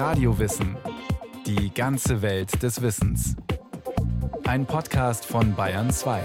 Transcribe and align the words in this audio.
Radiowissen. 0.00 0.78
Die 1.44 1.74
ganze 1.74 2.22
Welt 2.22 2.62
des 2.62 2.80
Wissens. 2.80 3.36
Ein 4.44 4.64
Podcast 4.64 5.26
von 5.26 5.54
Bayern 5.54 5.90
2. 5.90 6.22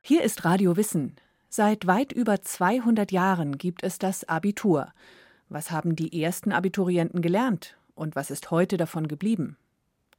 Hier 0.00 0.22
ist 0.22 0.42
Radio 0.46 0.78
Wissen. 0.78 1.16
Seit 1.50 1.86
weit 1.86 2.12
über 2.12 2.40
200 2.40 3.12
Jahren 3.12 3.58
gibt 3.58 3.82
es 3.82 3.98
das 3.98 4.26
Abitur. 4.30 4.94
Was 5.50 5.70
haben 5.70 5.94
die 5.94 6.22
ersten 6.22 6.52
Abiturienten 6.52 7.20
gelernt 7.20 7.76
und 7.94 8.16
was 8.16 8.30
ist 8.30 8.50
heute 8.50 8.78
davon 8.78 9.08
geblieben? 9.08 9.58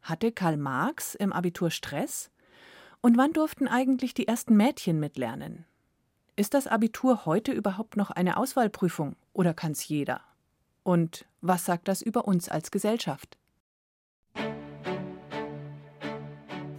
Hatte 0.04 0.32
Karl 0.32 0.58
Marx 0.58 1.16
im 1.16 1.34
Abitur 1.34 1.72
Stress? 1.72 2.30
Und 3.02 3.18
wann 3.18 3.34
durften 3.34 3.68
eigentlich 3.68 4.14
die 4.14 4.28
ersten 4.28 4.56
Mädchen 4.56 5.00
mitlernen? 5.00 5.66
Ist 6.42 6.56
das 6.56 6.66
Abitur 6.66 7.28
heute 7.28 7.52
überhaupt 7.52 7.98
noch 7.98 8.10
eine 8.10 8.36
Auswahlprüfung 8.36 9.16
oder 9.32 9.54
kann 9.54 9.74
es 9.74 9.88
jeder? 9.88 10.22
Und 10.82 11.26
was 11.42 11.66
sagt 11.66 11.88
das 11.88 12.02
über 12.02 12.28
uns 12.28 12.50
als 12.50 12.72
Gesellschaft? 12.72 13.38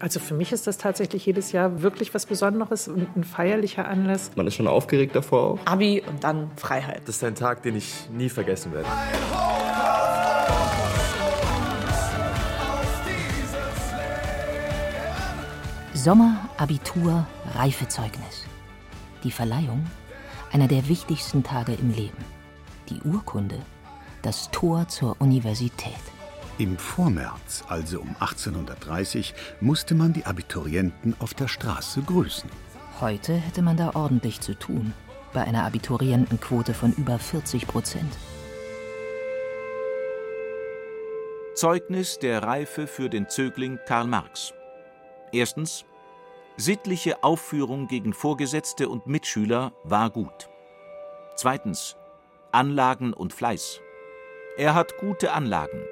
Also 0.00 0.18
für 0.18 0.34
mich 0.34 0.50
ist 0.50 0.66
das 0.66 0.78
tatsächlich 0.78 1.24
jedes 1.26 1.52
Jahr 1.52 1.80
wirklich 1.80 2.12
was 2.12 2.26
Besonderes 2.26 2.88
und 2.88 3.16
ein 3.16 3.22
feierlicher 3.22 3.86
Anlass. 3.86 4.32
Man 4.34 4.48
ist 4.48 4.56
schon 4.56 4.66
aufgeregt 4.66 5.14
davor 5.14 5.52
auch. 5.52 5.58
Abi 5.64 6.02
und 6.08 6.24
dann 6.24 6.50
Freiheit. 6.56 7.02
Das 7.06 7.14
ist 7.14 7.22
ein 7.22 7.36
Tag, 7.36 7.62
den 7.62 7.76
ich 7.76 8.10
nie 8.10 8.30
vergessen 8.30 8.72
werde. 8.72 8.88
Sommer, 15.94 16.50
Abitur, 16.56 17.24
Reifezeugnis. 17.54 18.48
Die 19.24 19.30
Verleihung 19.30 19.86
einer 20.52 20.68
der 20.68 20.88
wichtigsten 20.88 21.42
Tage 21.42 21.72
im 21.72 21.90
Leben. 21.90 22.24
Die 22.88 23.00
Urkunde, 23.02 23.58
das 24.22 24.50
Tor 24.50 24.88
zur 24.88 25.20
Universität. 25.20 25.94
Im 26.58 26.76
Vormärz, 26.76 27.64
also 27.68 28.00
um 28.00 28.14
1830, 28.20 29.34
musste 29.60 29.94
man 29.94 30.12
die 30.12 30.26
Abiturienten 30.26 31.16
auf 31.18 31.34
der 31.34 31.48
Straße 31.48 32.02
grüßen. 32.02 32.50
Heute 33.00 33.34
hätte 33.34 33.62
man 33.62 33.76
da 33.76 33.92
ordentlich 33.94 34.40
zu 34.40 34.54
tun, 34.54 34.92
bei 35.32 35.42
einer 35.42 35.64
Abiturientenquote 35.64 36.74
von 36.74 36.92
über 36.92 37.18
40 37.18 37.66
Prozent. 37.66 38.12
Zeugnis 41.54 42.18
der 42.18 42.42
Reife 42.42 42.86
für 42.86 43.08
den 43.08 43.28
Zögling 43.28 43.78
Karl 43.86 44.06
Marx. 44.06 44.52
Erstens. 45.32 45.84
Sittliche 46.64 47.24
Aufführung 47.24 47.88
gegen 47.88 48.12
Vorgesetzte 48.12 48.88
und 48.88 49.08
Mitschüler 49.08 49.72
war 49.82 50.10
gut. 50.10 50.48
Zweitens. 51.34 51.96
Anlagen 52.52 53.12
und 53.12 53.32
Fleiß. 53.32 53.80
Er 54.56 54.72
hat 54.72 54.96
gute 54.98 55.32
Anlagen 55.32 55.82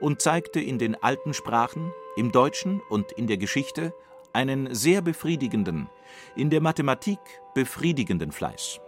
und 0.00 0.22
zeigte 0.22 0.60
in 0.60 0.78
den 0.78 0.94
alten 0.94 1.34
Sprachen, 1.34 1.92
im 2.14 2.30
Deutschen 2.30 2.80
und 2.90 3.10
in 3.10 3.26
der 3.26 3.38
Geschichte 3.38 3.92
einen 4.32 4.72
sehr 4.72 5.02
befriedigenden, 5.02 5.88
in 6.36 6.48
der 6.48 6.60
Mathematik 6.60 7.18
befriedigenden 7.52 8.30
Fleiß. 8.30 8.78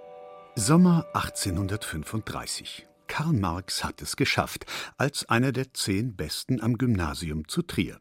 Sommer 0.54 1.06
1835. 1.12 2.86
Karl 3.08 3.32
Marx 3.32 3.82
hat 3.82 4.00
es 4.00 4.14
geschafft, 4.14 4.64
als 4.96 5.28
einer 5.28 5.50
der 5.50 5.74
zehn 5.74 6.14
Besten 6.14 6.60
am 6.60 6.78
Gymnasium 6.78 7.48
zu 7.48 7.62
Trier. 7.62 7.98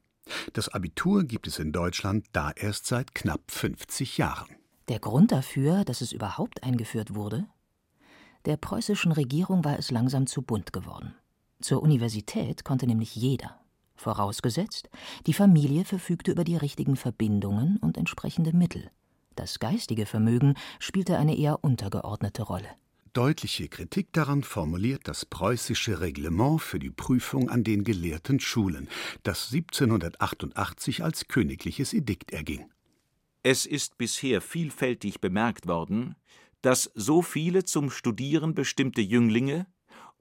Das 0.53 0.69
Abitur 0.69 1.23
gibt 1.23 1.47
es 1.47 1.59
in 1.59 1.71
Deutschland 1.71 2.25
da 2.31 2.51
erst 2.51 2.85
seit 2.85 3.13
knapp 3.13 3.41
50 3.49 4.17
Jahren. 4.17 4.55
Der 4.87 4.99
Grund 4.99 5.31
dafür, 5.31 5.83
dass 5.83 6.01
es 6.01 6.11
überhaupt 6.11 6.63
eingeführt 6.63 7.15
wurde? 7.15 7.45
Der 8.45 8.57
preußischen 8.57 9.11
Regierung 9.11 9.65
war 9.65 9.79
es 9.79 9.89
langsam 9.89 10.27
zu 10.27 10.43
bunt 10.43 10.71
geworden. 10.71 11.15
Zur 11.61 11.81
Universität 11.81 12.63
konnte 12.63 12.85
nämlich 12.85 13.15
jeder, 13.15 13.59
vorausgesetzt, 13.95 14.89
die 15.25 15.33
Familie 15.33 15.85
verfügte 15.85 16.31
über 16.31 16.43
die 16.43 16.57
richtigen 16.57 16.95
Verbindungen 16.95 17.77
und 17.77 17.97
entsprechende 17.97 18.55
Mittel. 18.55 18.91
Das 19.35 19.59
geistige 19.59 20.05
Vermögen 20.05 20.53
spielte 20.79 21.17
eine 21.17 21.35
eher 21.35 21.63
untergeordnete 21.63 22.43
Rolle. 22.43 22.69
Deutliche 23.15 23.69
Kritik 23.69 24.11
daran 24.11 24.43
formuliert 24.43 25.07
das 25.07 25.25
preußische 25.25 26.01
Reglement 26.01 26.61
für 26.61 26.79
die 26.79 26.89
Prüfung 26.89 27.49
an 27.49 27.63
den 27.63 27.85
gelehrten 27.85 28.41
Schulen, 28.41 28.89
das 29.23 29.53
1788 29.53 31.01
als 31.01 31.29
königliches 31.29 31.93
Edikt 31.93 32.33
erging. 32.33 32.69
Es 33.41 33.65
ist 33.65 33.97
bisher 33.97 34.41
vielfältig 34.41 35.21
bemerkt 35.21 35.65
worden, 35.65 36.17
dass 36.61 36.91
so 36.93 37.21
viele 37.21 37.63
zum 37.63 37.89
Studieren 37.89 38.53
bestimmte 38.53 38.99
Jünglinge 38.99 39.65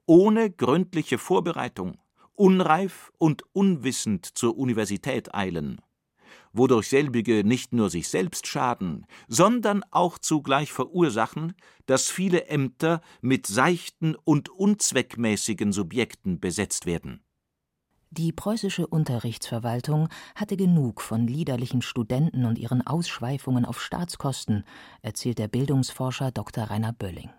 ohne 0.05 0.49
gründliche 0.49 1.17
Vorbereitung, 1.17 1.97
unreif 2.33 3.11
und 3.17 3.43
unwissend 3.51 4.25
zur 4.25 4.57
Universität 4.57 5.35
eilen, 5.35 5.81
wodurch 6.57 6.89
selbige 6.89 7.43
nicht 7.43 7.73
nur 7.73 7.89
sich 7.89 8.07
selbst 8.07 8.47
schaden, 8.47 9.05
sondern 9.27 9.83
auch 9.91 10.17
zugleich 10.17 10.71
verursachen, 10.71 11.53
dass 11.85 12.09
viele 12.09 12.45
Ämter 12.45 13.01
mit 13.21 13.47
seichten 13.47 14.15
und 14.15 14.49
unzweckmäßigen 14.49 15.71
Subjekten 15.71 16.39
besetzt 16.39 16.85
werden. 16.85 17.21
Die 18.11 18.31
preußische 18.31 18.87
Unterrichtsverwaltung 18.87 20.07
hatte 20.35 20.55
genug 20.55 21.01
von 21.01 21.27
liederlichen 21.27 21.81
Studenten 21.81 22.45
und 22.45 22.57
ihren 22.57 22.85
Ausschweifungen 22.85 23.65
auf 23.65 23.81
Staatskosten, 23.81 24.63
erzählt 25.01 25.37
der 25.37 25.49
Bildungsforscher 25.49 26.31
Dr. 26.31 26.65
Rainer 26.65 26.93
Bölling. 26.93 27.29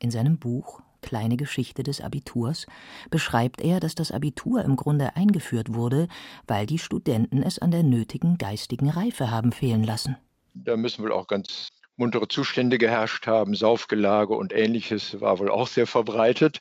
In 0.00 0.10
seinem 0.10 0.38
Buch 0.38 0.80
Kleine 1.06 1.36
Geschichte 1.36 1.84
des 1.84 2.00
Abiturs 2.00 2.66
beschreibt 3.10 3.60
er, 3.60 3.78
dass 3.78 3.94
das 3.94 4.10
Abitur 4.10 4.64
im 4.64 4.74
Grunde 4.74 5.14
eingeführt 5.14 5.72
wurde, 5.72 6.08
weil 6.48 6.66
die 6.66 6.80
Studenten 6.80 7.44
es 7.44 7.60
an 7.60 7.70
der 7.70 7.84
nötigen 7.84 8.38
geistigen 8.38 8.90
Reife 8.90 9.30
haben 9.30 9.52
fehlen 9.52 9.84
lassen. 9.84 10.16
Da 10.52 10.76
müssen 10.76 11.04
wohl 11.04 11.12
auch 11.12 11.28
ganz 11.28 11.68
muntere 11.96 12.26
Zustände 12.26 12.76
geherrscht 12.76 13.28
haben, 13.28 13.54
Saufgelage 13.54 14.34
und 14.34 14.52
ähnliches 14.52 15.20
war 15.20 15.38
wohl 15.38 15.48
auch 15.48 15.68
sehr 15.68 15.86
verbreitet. 15.86 16.58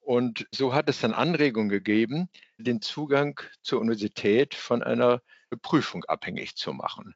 Und 0.00 0.46
so 0.52 0.74
hat 0.74 0.88
es 0.88 1.00
dann 1.00 1.12
Anregungen 1.12 1.68
gegeben, 1.68 2.28
den 2.58 2.80
Zugang 2.80 3.40
zur 3.62 3.80
Universität 3.80 4.54
von 4.54 4.84
einer 4.84 5.22
Prüfung 5.60 6.04
abhängig 6.04 6.54
zu 6.54 6.72
machen. 6.72 7.14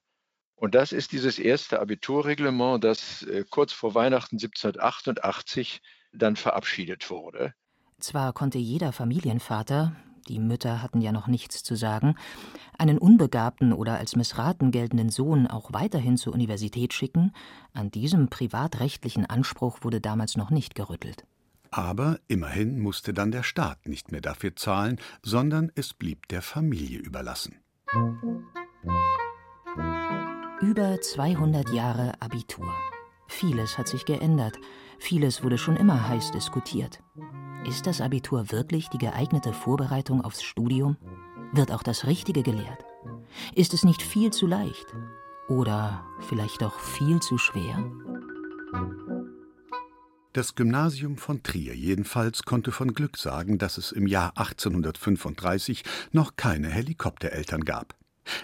Und 0.57 0.75
das 0.75 0.91
ist 0.91 1.13
dieses 1.13 1.39
erste 1.39 1.81
Abiturreglement, 1.81 2.83
das 2.83 3.23
äh, 3.23 3.45
kurz 3.49 3.73
vor 3.73 3.95
Weihnachten 3.95 4.37
1788 4.37 5.81
dann 6.17 6.37
verabschiedet 6.37 7.11
wurde. 7.11 7.55
Zwar 7.99 8.33
konnte 8.33 8.59
jeder 8.59 8.93
Familienvater, 8.93 9.97
die 10.29 10.39
Mütter 10.39 10.83
hatten 10.83 11.01
ja 11.01 11.13
noch 11.13 11.29
nichts 11.29 11.63
zu 11.63 11.77
sagen, 11.77 12.17
einen 12.79 12.99
unbegabten 12.99 13.73
oder 13.73 13.97
als 13.97 14.17
missraten 14.17 14.71
geltenden 14.71 15.09
Sohn 15.09 15.47
auch 15.47 15.73
weiterhin 15.73 16.17
zur 16.17 16.35
Universität 16.35 16.93
schicken, 16.93 17.33
an 17.73 17.91
diesem 17.91 18.29
privatrechtlichen 18.29 19.25
Anspruch 19.25 19.79
wurde 19.83 20.01
damals 20.01 20.37
noch 20.37 20.51
nicht 20.51 20.75
gerüttelt. 20.75 21.25
Aber 21.71 22.19
immerhin 22.29 22.81
musste 22.81 23.13
dann 23.13 23.31
der 23.31 23.43
Staat 23.43 23.87
nicht 23.87 24.13
mehr 24.13 24.21
dafür 24.21 24.57
zahlen, 24.57 24.99
sondern 25.23 25.71
es 25.75 25.95
blieb 25.95 26.29
der 26.29 26.43
Familie 26.43 26.99
überlassen. 26.99 27.57
Über 30.61 31.01
200 31.01 31.71
Jahre 31.71 32.15
Abitur. 32.21 32.73
Vieles 33.29 33.77
hat 33.77 33.89
sich 33.89 34.05
geändert, 34.05 34.59
vieles 34.99 35.43
wurde 35.43 35.59
schon 35.59 35.77
immer 35.77 36.09
heiß 36.09 36.33
diskutiert. 36.33 37.03
Ist 37.67 37.87
das 37.87 38.01
Abitur 38.01 38.53
wirklich 38.53 38.89
die 38.89 38.99
geeignete 38.99 39.53
Vorbereitung 39.53 40.21
aufs 40.21 40.43
Studium? 40.43 40.97
Wird 41.53 41.73
auch 41.73 41.83
das 41.83 42.07
Richtige 42.07 42.43
gelehrt? 42.43 42.85
Ist 43.55 43.75
es 43.75 43.85
nicht 43.85 44.03
viel 44.03 44.33
zu 44.33 44.47
leicht? 44.47 44.87
Oder 45.49 46.05
vielleicht 46.29 46.63
doch 46.63 46.79
viel 46.79 47.21
zu 47.21 47.39
schwer? 47.39 47.85
Das 50.33 50.55
Gymnasium 50.55 51.17
von 51.17 51.43
Trier 51.43 51.75
jedenfalls 51.75 52.43
konnte 52.43 52.71
von 52.71 52.93
Glück 52.93 53.17
sagen, 53.17 53.57
dass 53.57 53.79
es 53.79 53.91
im 53.91 54.07
Jahr 54.07 54.37
1835 54.37 55.83
noch 56.13 56.37
keine 56.37 56.69
Helikoptereltern 56.69 57.65
gab. 57.65 57.97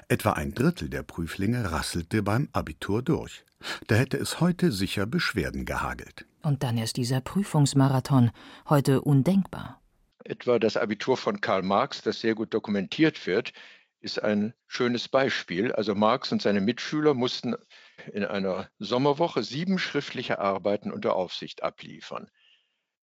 Etwa 0.08 0.32
ein 0.32 0.54
Drittel 0.54 0.88
der 0.88 1.02
Prüflinge 1.02 1.70
rasselte 1.70 2.22
beim 2.22 2.48
Abitur 2.52 3.02
durch. 3.02 3.44
Da 3.88 3.96
hätte 3.96 4.16
es 4.16 4.40
heute 4.40 4.72
sicher 4.72 5.06
Beschwerden 5.06 5.66
gehagelt. 5.66 6.26
Und 6.42 6.62
dann 6.62 6.78
ist 6.78 6.96
dieser 6.96 7.20
Prüfungsmarathon 7.20 8.30
heute 8.68 9.00
undenkbar. 9.00 9.80
Etwa 10.24 10.58
das 10.58 10.76
Abitur 10.76 11.16
von 11.16 11.40
Karl 11.40 11.62
Marx, 11.62 12.02
das 12.02 12.20
sehr 12.20 12.34
gut 12.34 12.54
dokumentiert 12.54 13.26
wird, 13.26 13.52
ist 14.00 14.22
ein 14.22 14.52
schönes 14.66 15.08
Beispiel. 15.08 15.72
Also 15.72 15.94
Marx 15.94 16.32
und 16.32 16.42
seine 16.42 16.60
Mitschüler 16.60 17.14
mussten 17.14 17.54
in 18.12 18.24
einer 18.24 18.68
Sommerwoche 18.78 19.42
sieben 19.42 19.78
schriftliche 19.78 20.40
Arbeiten 20.40 20.90
unter 20.90 21.14
Aufsicht 21.14 21.62
abliefern. 21.62 22.28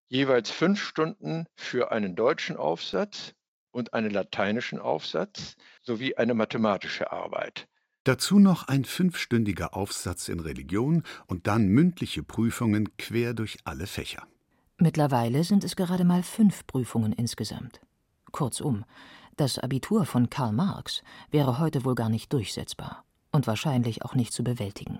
Jeweils 0.09 0.49
fünf 0.49 0.81
Stunden 0.81 1.45
für 1.55 1.91
einen 1.91 2.15
deutschen 2.15 2.57
Aufsatz 2.57 3.33
und 3.71 3.93
einen 3.93 4.11
lateinischen 4.11 4.79
Aufsatz 4.79 5.55
sowie 5.81 6.15
eine 6.15 6.33
mathematische 6.33 7.11
Arbeit. 7.11 7.67
Dazu 8.09 8.39
noch 8.39 8.67
ein 8.67 8.85
fünfstündiger 8.85 9.75
Aufsatz 9.75 10.29
in 10.29 10.39
Religion 10.39 11.03
und 11.27 11.45
dann 11.45 11.67
mündliche 11.67 12.23
Prüfungen 12.23 12.97
quer 12.97 13.35
durch 13.35 13.59
alle 13.65 13.85
Fächer. 13.85 14.23
Mittlerweile 14.79 15.43
sind 15.43 15.63
es 15.63 15.75
gerade 15.75 16.05
mal 16.05 16.23
fünf 16.23 16.65
Prüfungen 16.65 17.13
insgesamt. 17.13 17.81
Kurzum, 18.31 18.83
das 19.37 19.59
Abitur 19.59 20.07
von 20.07 20.27
Karl 20.27 20.53
Marx 20.53 21.03
wäre 21.29 21.59
heute 21.59 21.85
wohl 21.85 21.93
gar 21.93 22.09
nicht 22.09 22.33
durchsetzbar 22.33 23.05
und 23.31 23.45
wahrscheinlich 23.45 24.03
auch 24.03 24.15
nicht 24.15 24.33
zu 24.33 24.43
bewältigen. 24.43 24.99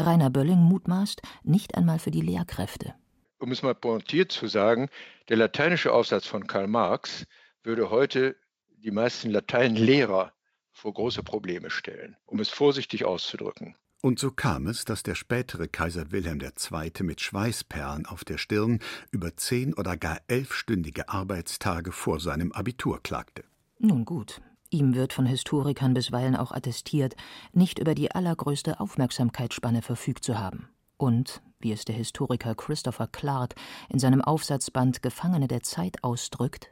Rainer 0.00 0.30
Bölling 0.30 0.60
mutmaßt, 0.60 1.22
nicht 1.42 1.74
einmal 1.74 1.98
für 1.98 2.12
die 2.12 2.22
Lehrkräfte. 2.22 2.94
Um 3.40 3.50
es 3.50 3.62
mal 3.62 3.74
pointiert 3.74 4.30
zu 4.30 4.46
sagen, 4.46 4.88
der 5.28 5.36
lateinische 5.36 5.92
Aufsatz 5.92 6.26
von 6.26 6.46
Karl 6.46 6.68
Marx 6.68 7.26
würde 7.64 7.90
heute 7.90 8.36
die 8.84 8.92
meisten 8.92 9.30
Lateinlehrer 9.30 10.32
vor 10.80 10.94
große 10.94 11.22
Probleme 11.22 11.70
stellen, 11.70 12.16
um 12.26 12.40
es 12.40 12.48
vorsichtig 12.48 13.04
auszudrücken. 13.04 13.76
Und 14.02 14.18
so 14.18 14.30
kam 14.30 14.66
es, 14.66 14.86
dass 14.86 15.02
der 15.02 15.14
spätere 15.14 15.68
Kaiser 15.68 16.10
Wilhelm 16.10 16.40
II. 16.40 16.90
mit 17.02 17.20
Schweißperlen 17.20 18.06
auf 18.06 18.24
der 18.24 18.38
Stirn 18.38 18.80
über 19.10 19.36
zehn 19.36 19.74
oder 19.74 19.98
gar 19.98 20.18
elfstündige 20.26 21.10
Arbeitstage 21.10 21.92
vor 21.92 22.18
seinem 22.18 22.52
Abitur 22.52 23.02
klagte. 23.02 23.44
Nun 23.78 24.06
gut, 24.06 24.40
ihm 24.70 24.94
wird 24.94 25.12
von 25.12 25.26
Historikern 25.26 25.92
bisweilen 25.92 26.34
auch 26.34 26.50
attestiert, 26.50 27.14
nicht 27.52 27.78
über 27.78 27.94
die 27.94 28.10
allergrößte 28.10 28.80
Aufmerksamkeitsspanne 28.80 29.82
verfügt 29.82 30.24
zu 30.24 30.38
haben. 30.38 30.70
Und, 30.96 31.42
wie 31.58 31.72
es 31.72 31.84
der 31.84 31.94
Historiker 31.94 32.54
Christopher 32.54 33.06
Clark 33.06 33.54
in 33.90 33.98
seinem 33.98 34.22
Aufsatzband 34.22 35.02
Gefangene 35.02 35.46
der 35.46 35.62
Zeit 35.62 36.02
ausdrückt, 36.02 36.70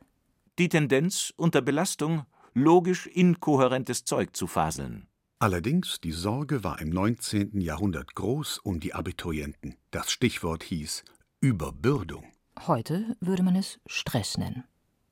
die 0.59 0.69
Tendenz, 0.69 1.33
unter 1.37 1.61
Belastung 1.63 2.25
logisch 2.55 3.07
inkohärentes 3.07 4.05
Zeug 4.05 4.37
zu 4.37 4.47
faseln. 4.47 5.07
Allerdings, 5.41 6.01
die 6.01 6.13
Sorge 6.13 6.65
war 6.65 6.81
im 6.81 6.91
19. 6.91 7.61
Jahrhundert 7.61 8.15
groß 8.15 8.59
um 8.59 8.81
die 8.81 8.95
Abiturienten. 8.95 9.77
Das 9.93 10.11
Stichwort 10.11 10.65
hieß 10.65 11.05
Überbürdung. 11.41 12.25
Heute 12.67 13.17
würde 13.21 13.45
man 13.45 13.55
es 13.55 13.79
Stress 13.87 14.37
nennen. 14.37 14.65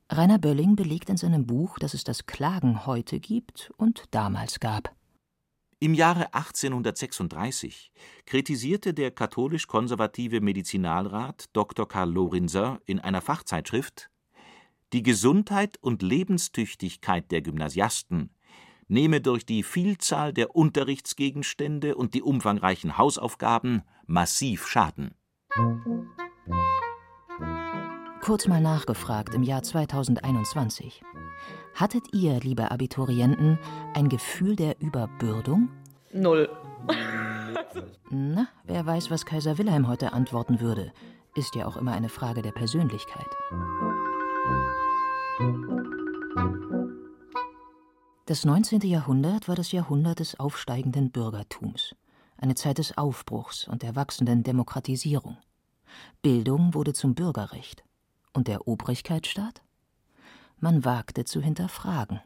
Rainer 0.09 0.37
Bölling 0.37 0.75
belegt 0.75 1.09
in 1.09 1.17
seinem 1.17 1.45
Buch, 1.45 1.79
dass 1.79 1.93
es 1.93 2.03
das 2.03 2.25
Klagen 2.25 2.85
heute 2.85 3.19
gibt 3.19 3.71
und 3.77 4.03
damals 4.11 4.59
gab. 4.59 4.93
Im 5.79 5.93
Jahre 5.93 6.33
1836 6.33 7.91
kritisierte 8.25 8.93
der 8.93 9.11
katholisch-konservative 9.11 10.41
Medizinalrat 10.41 11.45
Dr. 11.53 11.87
Karl 11.87 12.11
Lorinser 12.11 12.81
in 12.85 12.99
einer 12.99 13.21
Fachzeitschrift 13.21 14.09
die 14.93 15.03
Gesundheit 15.03 15.77
und 15.81 16.01
Lebenstüchtigkeit 16.01 17.31
der 17.31 17.41
Gymnasiasten 17.41 18.31
nehme 18.87 19.19
durch 19.19 19.45
die 19.45 19.63
Vielzahl 19.63 20.31
der 20.33 20.55
Unterrichtsgegenstände 20.55 21.95
und 21.95 22.13
die 22.13 22.21
umfangreichen 22.21 22.97
Hausaufgaben 22.97 23.83
massiv 24.05 24.67
Schaden. 24.67 25.11
Kurz 28.21 28.47
mal 28.47 28.61
nachgefragt 28.61 29.33
im 29.33 29.43
Jahr 29.43 29.63
2021. 29.63 31.01
Hattet 31.75 32.13
ihr, 32.13 32.39
liebe 32.39 32.71
Abiturienten, 32.71 33.59
ein 33.93 34.09
Gefühl 34.09 34.55
der 34.55 34.79
Überbürdung? 34.81 35.69
Null. 36.13 36.49
Na, 38.09 38.47
wer 38.63 38.85
weiß, 38.85 39.11
was 39.11 39.25
Kaiser 39.25 39.57
Wilhelm 39.57 39.87
heute 39.87 40.13
antworten 40.13 40.59
würde. 40.59 40.91
Ist 41.35 41.55
ja 41.55 41.67
auch 41.67 41.77
immer 41.77 41.91
eine 41.91 42.09
Frage 42.09 42.41
der 42.41 42.51
Persönlichkeit. 42.51 43.27
Das 48.25 48.43
19. 48.43 48.81
Jahrhundert 48.81 49.47
war 49.47 49.55
das 49.55 49.71
Jahrhundert 49.71 50.19
des 50.19 50.39
aufsteigenden 50.39 51.11
Bürgertums, 51.11 51.95
eine 52.37 52.55
Zeit 52.55 52.79
des 52.79 52.97
Aufbruchs 52.97 53.67
und 53.67 53.83
der 53.83 53.95
wachsenden 53.95 54.41
Demokratisierung. 54.41 55.37
Bildung 56.23 56.73
wurde 56.73 56.93
zum 56.93 57.13
Bürgerrecht. 57.13 57.83
Und 58.33 58.47
der 58.47 58.67
Obrigkeitsstaat? 58.67 59.61
Man 60.59 60.83
wagte 60.83 61.23
zu 61.23 61.39
hinterfragen. 61.39 62.19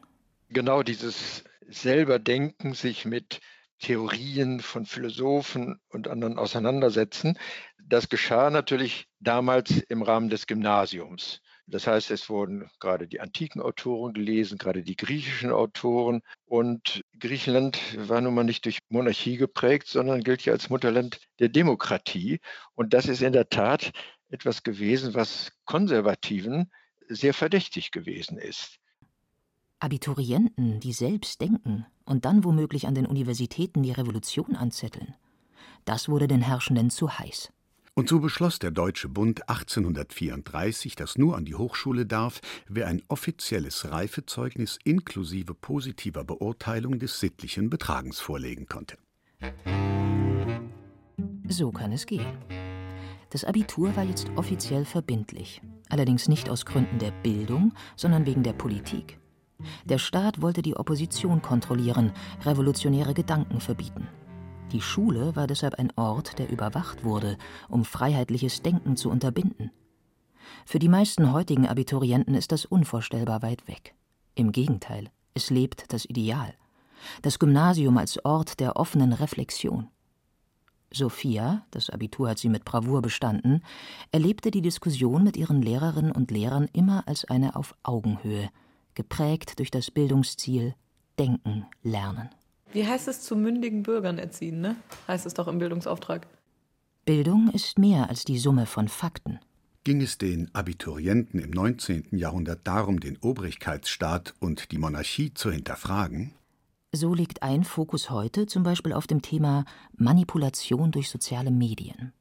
Genau 0.48 0.82
dieses 0.82 1.44
Selberdenken, 1.68 2.72
sich 2.72 3.04
mit 3.04 3.40
Theorien 3.78 4.60
von 4.60 4.86
Philosophen 4.86 5.78
und 5.90 6.08
anderen 6.08 6.38
auseinandersetzen, 6.38 7.38
das 7.78 8.08
geschah 8.08 8.48
natürlich 8.48 9.06
damals 9.20 9.70
im 9.70 10.00
Rahmen 10.00 10.30
des 10.30 10.46
Gymnasiums. 10.46 11.41
Das 11.66 11.86
heißt, 11.86 12.10
es 12.10 12.28
wurden 12.28 12.68
gerade 12.80 13.06
die 13.06 13.20
antiken 13.20 13.62
Autoren 13.62 14.12
gelesen, 14.12 14.58
gerade 14.58 14.82
die 14.82 14.96
griechischen 14.96 15.52
Autoren. 15.52 16.22
Und 16.44 17.02
Griechenland 17.18 17.78
war 18.08 18.20
nun 18.20 18.34
mal 18.34 18.44
nicht 18.44 18.64
durch 18.64 18.78
Monarchie 18.88 19.36
geprägt, 19.36 19.86
sondern 19.86 20.22
gilt 20.22 20.44
ja 20.44 20.52
als 20.52 20.70
Mutterland 20.70 21.20
der 21.38 21.48
Demokratie. 21.48 22.40
Und 22.74 22.92
das 22.94 23.06
ist 23.06 23.22
in 23.22 23.32
der 23.32 23.48
Tat 23.48 23.92
etwas 24.28 24.62
gewesen, 24.62 25.14
was 25.14 25.52
Konservativen 25.64 26.70
sehr 27.08 27.34
verdächtig 27.34 27.90
gewesen 27.90 28.38
ist. 28.38 28.78
Abiturienten, 29.78 30.80
die 30.80 30.92
selbst 30.92 31.40
denken 31.40 31.86
und 32.04 32.24
dann 32.24 32.44
womöglich 32.44 32.86
an 32.86 32.94
den 32.94 33.06
Universitäten 33.06 33.82
die 33.82 33.92
Revolution 33.92 34.56
anzetteln, 34.56 35.14
das 35.84 36.08
wurde 36.08 36.28
den 36.28 36.40
Herrschenden 36.40 36.90
zu 36.90 37.18
heiß. 37.18 37.52
Und 37.94 38.08
so 38.08 38.20
beschloss 38.20 38.58
der 38.58 38.70
Deutsche 38.70 39.10
Bund 39.10 39.50
1834, 39.50 40.96
dass 40.96 41.18
nur 41.18 41.36
an 41.36 41.44
die 41.44 41.54
Hochschule 41.54 42.06
darf, 42.06 42.40
wer 42.66 42.86
ein 42.86 43.02
offizielles 43.08 43.90
Reifezeugnis 43.90 44.78
inklusive 44.84 45.52
positiver 45.52 46.24
Beurteilung 46.24 46.98
des 46.98 47.20
sittlichen 47.20 47.68
Betragens 47.68 48.18
vorlegen 48.18 48.64
konnte. 48.66 48.96
So 51.48 51.70
kann 51.70 51.92
es 51.92 52.06
gehen. 52.06 52.38
Das 53.28 53.44
Abitur 53.44 53.94
war 53.94 54.04
jetzt 54.04 54.30
offiziell 54.36 54.86
verbindlich, 54.86 55.60
allerdings 55.90 56.28
nicht 56.28 56.48
aus 56.48 56.64
Gründen 56.64 56.98
der 56.98 57.10
Bildung, 57.10 57.74
sondern 57.96 58.24
wegen 58.24 58.42
der 58.42 58.54
Politik. 58.54 59.18
Der 59.84 59.98
Staat 59.98 60.40
wollte 60.40 60.62
die 60.62 60.76
Opposition 60.76 61.42
kontrollieren, 61.42 62.12
revolutionäre 62.44 63.12
Gedanken 63.12 63.60
verbieten. 63.60 64.08
Die 64.72 64.80
Schule 64.80 65.36
war 65.36 65.46
deshalb 65.46 65.74
ein 65.74 65.92
Ort, 65.96 66.38
der 66.38 66.50
überwacht 66.50 67.04
wurde, 67.04 67.36
um 67.68 67.84
freiheitliches 67.84 68.62
Denken 68.62 68.96
zu 68.96 69.10
unterbinden. 69.10 69.70
Für 70.64 70.78
die 70.78 70.88
meisten 70.88 71.32
heutigen 71.32 71.68
Abiturienten 71.68 72.34
ist 72.34 72.52
das 72.52 72.64
unvorstellbar 72.64 73.42
weit 73.42 73.68
weg. 73.68 73.94
Im 74.34 74.50
Gegenteil, 74.50 75.10
es 75.34 75.50
lebt 75.50 75.92
das 75.92 76.06
Ideal. 76.06 76.54
Das 77.20 77.38
Gymnasium 77.38 77.98
als 77.98 78.24
Ort 78.24 78.60
der 78.60 78.76
offenen 78.76 79.12
Reflexion. 79.12 79.88
Sophia, 80.90 81.66
das 81.70 81.90
Abitur 81.90 82.30
hat 82.30 82.38
sie 82.38 82.48
mit 82.48 82.64
Bravour 82.64 83.02
bestanden, 83.02 83.62
erlebte 84.10 84.50
die 84.50 84.62
Diskussion 84.62 85.22
mit 85.24 85.36
ihren 85.36 85.60
Lehrerinnen 85.60 86.12
und 86.12 86.30
Lehrern 86.30 86.68
immer 86.72 87.06
als 87.06 87.24
eine 87.26 87.56
auf 87.56 87.74
Augenhöhe, 87.82 88.48
geprägt 88.94 89.58
durch 89.58 89.70
das 89.70 89.90
Bildungsziel 89.90 90.74
Denken, 91.18 91.66
Lernen. 91.82 92.30
Wie 92.72 92.86
heißt 92.86 93.06
es 93.08 93.20
zu 93.20 93.36
mündigen 93.36 93.82
Bürgern 93.82 94.18
erziehen, 94.18 94.60
ne? 94.60 94.76
Heißt 95.06 95.26
es 95.26 95.34
doch 95.34 95.46
im 95.46 95.58
Bildungsauftrag. 95.58 96.26
Bildung 97.04 97.50
ist 97.52 97.78
mehr 97.78 98.08
als 98.08 98.24
die 98.24 98.38
Summe 98.38 98.64
von 98.64 98.88
Fakten. 98.88 99.40
Ging 99.84 100.00
es 100.00 100.16
den 100.16 100.54
Abiturienten 100.54 101.40
im 101.40 101.50
19. 101.50 102.08
Jahrhundert 102.12 102.60
darum, 102.66 103.00
den 103.00 103.18
Obrigkeitsstaat 103.18 104.34
und 104.38 104.70
die 104.70 104.78
Monarchie 104.78 105.34
zu 105.34 105.50
hinterfragen? 105.50 106.32
So 106.92 107.12
liegt 107.14 107.42
ein 107.42 107.64
Fokus 107.64 108.08
heute 108.08 108.46
zum 108.46 108.62
Beispiel 108.62 108.92
auf 108.92 109.06
dem 109.06 109.20
Thema 109.20 109.64
Manipulation 109.96 110.92
durch 110.92 111.10
soziale 111.10 111.50
Medien. 111.50 112.12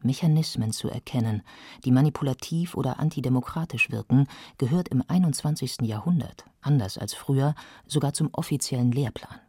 Mechanismen 0.00 0.72
zu 0.72 0.88
erkennen, 0.88 1.42
die 1.84 1.92
manipulativ 1.92 2.74
oder 2.74 2.98
antidemokratisch 2.98 3.90
wirken, 3.90 4.26
gehört 4.58 4.88
im 4.88 5.02
21. 5.06 5.82
Jahrhundert, 5.82 6.44
anders 6.60 6.98
als 6.98 7.14
früher, 7.14 7.54
sogar 7.86 8.12
zum 8.12 8.30
offiziellen 8.32 8.92
Lehrplan. 8.92 9.40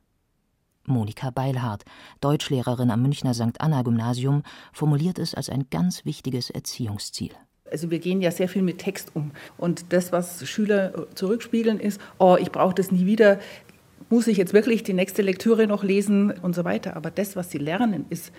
Monika 0.87 1.29
Beilhardt, 1.29 1.83
Deutschlehrerin 2.21 2.91
am 2.91 3.01
Münchner 3.01 3.33
St. 3.33 3.59
Anna 3.59 3.81
Gymnasium, 3.81 4.43
formuliert 4.73 5.19
es 5.19 5.33
als 5.33 5.49
ein 5.49 5.65
ganz 5.69 6.05
wichtiges 6.05 6.49
Erziehungsziel. 6.49 7.31
Also 7.71 7.89
wir 7.89 7.99
gehen 7.99 8.21
ja 8.21 8.31
sehr 8.31 8.47
viel 8.47 8.61
mit 8.61 8.77
Text 8.77 9.11
um. 9.15 9.31
Und 9.57 9.91
das, 9.91 10.11
was 10.11 10.47
Schüler 10.47 11.07
zurückspiegeln, 11.15 11.79
ist, 11.79 11.99
oh, 12.19 12.37
ich 12.39 12.51
brauche 12.51 12.75
das 12.75 12.91
nie 12.91 13.05
wieder, 13.05 13.39
muss 14.09 14.27
ich 14.27 14.37
jetzt 14.37 14.53
wirklich 14.53 14.83
die 14.83 14.93
nächste 14.93 15.21
Lektüre 15.21 15.67
noch 15.67 15.83
lesen 15.83 16.31
und 16.31 16.53
so 16.53 16.63
weiter. 16.63 16.95
Aber 16.95 17.09
das, 17.09 17.35
was 17.35 17.49
sie 17.49 17.57
lernen, 17.57 18.05
ist 18.09 18.31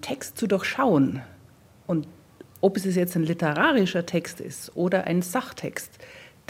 Text 0.00 0.38
zu 0.38 0.46
durchschauen. 0.46 1.20
Und 1.86 2.08
ob 2.60 2.76
es 2.76 2.84
jetzt 2.94 3.16
ein 3.16 3.24
literarischer 3.24 4.06
Text 4.06 4.40
ist 4.40 4.76
oder 4.76 5.04
ein 5.04 5.22
Sachtext, 5.22 5.98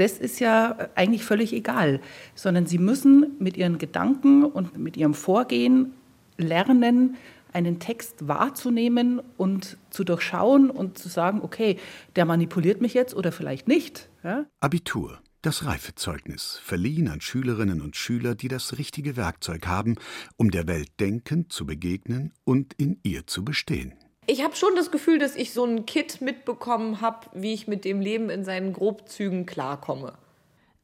das 0.00 0.18
ist 0.18 0.40
ja 0.40 0.88
eigentlich 0.94 1.24
völlig 1.24 1.52
egal, 1.52 2.00
sondern 2.34 2.66
sie 2.66 2.78
müssen 2.78 3.36
mit 3.38 3.56
ihren 3.56 3.76
Gedanken 3.76 4.44
und 4.44 4.78
mit 4.78 4.96
ihrem 4.96 5.14
Vorgehen 5.14 5.92
lernen, 6.38 7.16
einen 7.52 7.80
Text 7.80 8.28
wahrzunehmen 8.28 9.20
und 9.36 9.76
zu 9.90 10.04
durchschauen 10.04 10.70
und 10.70 10.98
zu 10.98 11.08
sagen, 11.08 11.40
okay, 11.42 11.76
der 12.16 12.24
manipuliert 12.24 12.80
mich 12.80 12.94
jetzt 12.94 13.14
oder 13.14 13.32
vielleicht 13.32 13.68
nicht. 13.68 14.08
Ja? 14.22 14.46
Abitur, 14.60 15.18
das 15.42 15.66
Reifezeugnis, 15.66 16.60
verliehen 16.62 17.08
an 17.08 17.20
Schülerinnen 17.20 17.82
und 17.82 17.96
Schüler, 17.96 18.34
die 18.34 18.48
das 18.48 18.78
richtige 18.78 19.16
Werkzeug 19.16 19.66
haben, 19.66 19.96
um 20.36 20.50
der 20.50 20.66
Welt 20.66 20.88
denkend 21.00 21.52
zu 21.52 21.66
begegnen 21.66 22.32
und 22.44 22.72
in 22.74 23.00
ihr 23.02 23.26
zu 23.26 23.44
bestehen. 23.44 23.94
Ich 24.30 24.44
habe 24.44 24.54
schon 24.54 24.76
das 24.76 24.92
Gefühl, 24.92 25.18
dass 25.18 25.34
ich 25.34 25.52
so 25.52 25.64
ein 25.64 25.86
Kit 25.86 26.20
mitbekommen 26.20 27.00
habe, 27.00 27.26
wie 27.34 27.52
ich 27.52 27.66
mit 27.66 27.84
dem 27.84 28.00
Leben 28.00 28.30
in 28.30 28.44
seinen 28.44 28.72
Grobzügen 28.72 29.44
klarkomme. 29.44 30.14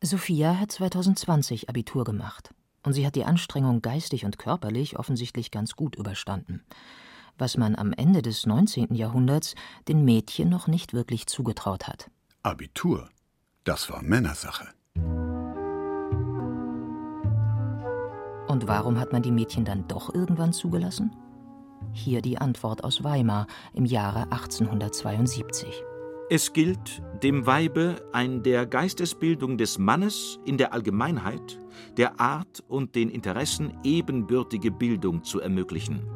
Sophia 0.02 0.58
hat 0.58 0.72
2020 0.72 1.68
Abitur 1.68 2.02
gemacht 2.02 2.50
und 2.82 2.92
sie 2.92 3.06
hat 3.06 3.14
die 3.14 3.24
Anstrengung 3.24 3.82
geistig 3.82 4.24
und 4.24 4.38
körperlich 4.38 4.98
offensichtlich 4.98 5.52
ganz 5.52 5.76
gut 5.76 5.94
überstanden. 5.94 6.64
Was 7.38 7.56
man 7.56 7.76
am 7.76 7.92
Ende 7.92 8.20
des 8.20 8.46
19. 8.46 8.94
Jahrhunderts 8.94 9.54
den 9.86 10.04
Mädchen 10.04 10.48
noch 10.48 10.66
nicht 10.66 10.92
wirklich 10.92 11.26
zugetraut 11.26 11.86
hat. 11.86 12.10
Abitur, 12.42 13.08
das 13.62 13.90
war 13.90 14.02
Männersache. 14.02 14.66
Und 18.48 18.66
warum 18.66 18.98
hat 18.98 19.12
man 19.12 19.22
die 19.22 19.32
Mädchen 19.32 19.64
dann 19.64 19.86
doch 19.86 20.12
irgendwann 20.12 20.52
zugelassen? 20.52 21.12
Hier 21.96 22.20
die 22.20 22.36
Antwort 22.36 22.84
aus 22.84 23.02
Weimar 23.04 23.46
im 23.72 23.86
Jahre 23.86 24.24
1872. 24.30 25.82
Es 26.28 26.52
gilt, 26.52 27.02
dem 27.22 27.46
Weibe 27.46 27.96
ein 28.12 28.42
der 28.42 28.66
Geistesbildung 28.66 29.56
des 29.56 29.78
Mannes 29.78 30.38
in 30.44 30.58
der 30.58 30.74
Allgemeinheit, 30.74 31.58
der 31.96 32.20
Art 32.20 32.62
und 32.68 32.94
den 32.94 33.08
Interessen 33.08 33.78
ebenbürtige 33.82 34.70
Bildung 34.70 35.24
zu 35.24 35.40
ermöglichen. 35.40 36.06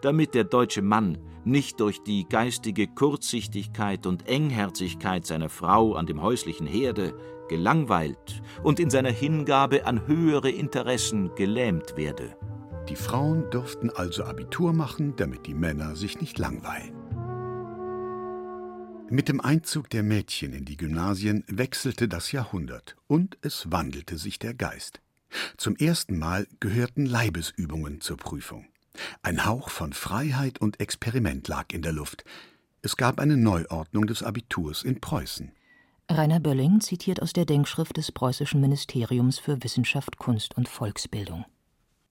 Damit 0.00 0.34
der 0.34 0.44
deutsche 0.44 0.82
Mann 0.82 1.18
nicht 1.44 1.80
durch 1.80 2.02
die 2.02 2.26
geistige 2.26 2.86
Kurzsichtigkeit 2.88 4.06
und 4.06 4.26
Engherzigkeit 4.26 5.26
seiner 5.26 5.50
Frau 5.50 5.94
an 5.94 6.06
dem 6.06 6.22
häuslichen 6.22 6.66
Herde 6.66 7.14
gelangweilt 7.50 8.42
und 8.62 8.80
in 8.80 8.88
seiner 8.88 9.10
Hingabe 9.10 9.86
an 9.86 10.06
höhere 10.06 10.50
Interessen 10.50 11.34
gelähmt 11.34 11.98
werde. 11.98 12.36
Die 12.88 12.96
Frauen 12.96 13.50
durften 13.50 13.90
also 13.90 14.24
Abitur 14.24 14.74
machen, 14.74 15.16
damit 15.16 15.46
die 15.46 15.54
Männer 15.54 15.96
sich 15.96 16.20
nicht 16.20 16.38
langweilen. 16.38 16.92
Mit 19.08 19.28
dem 19.28 19.40
Einzug 19.40 19.88
der 19.90 20.02
Mädchen 20.02 20.52
in 20.52 20.64
die 20.64 20.76
Gymnasien 20.76 21.44
wechselte 21.46 22.08
das 22.08 22.32
Jahrhundert 22.32 22.96
und 23.06 23.38
es 23.42 23.70
wandelte 23.70 24.18
sich 24.18 24.38
der 24.38 24.54
Geist. 24.54 25.00
Zum 25.56 25.76
ersten 25.76 26.18
Mal 26.18 26.46
gehörten 26.60 27.06
Leibesübungen 27.06 28.00
zur 28.00 28.16
Prüfung. 28.16 28.66
Ein 29.22 29.44
Hauch 29.44 29.70
von 29.70 29.92
Freiheit 29.92 30.60
und 30.60 30.80
Experiment 30.80 31.48
lag 31.48 31.72
in 31.72 31.82
der 31.82 31.92
Luft. 31.92 32.24
Es 32.82 32.96
gab 32.96 33.18
eine 33.18 33.36
Neuordnung 33.36 34.06
des 34.06 34.22
Abiturs 34.22 34.82
in 34.82 35.00
Preußen. 35.00 35.52
Rainer 36.10 36.40
Bölling 36.40 36.80
zitiert 36.80 37.22
aus 37.22 37.32
der 37.32 37.46
Denkschrift 37.46 37.96
des 37.96 38.12
Preußischen 38.12 38.60
Ministeriums 38.60 39.38
für 39.38 39.62
Wissenschaft, 39.64 40.18
Kunst 40.18 40.56
und 40.56 40.68
Volksbildung. 40.68 41.46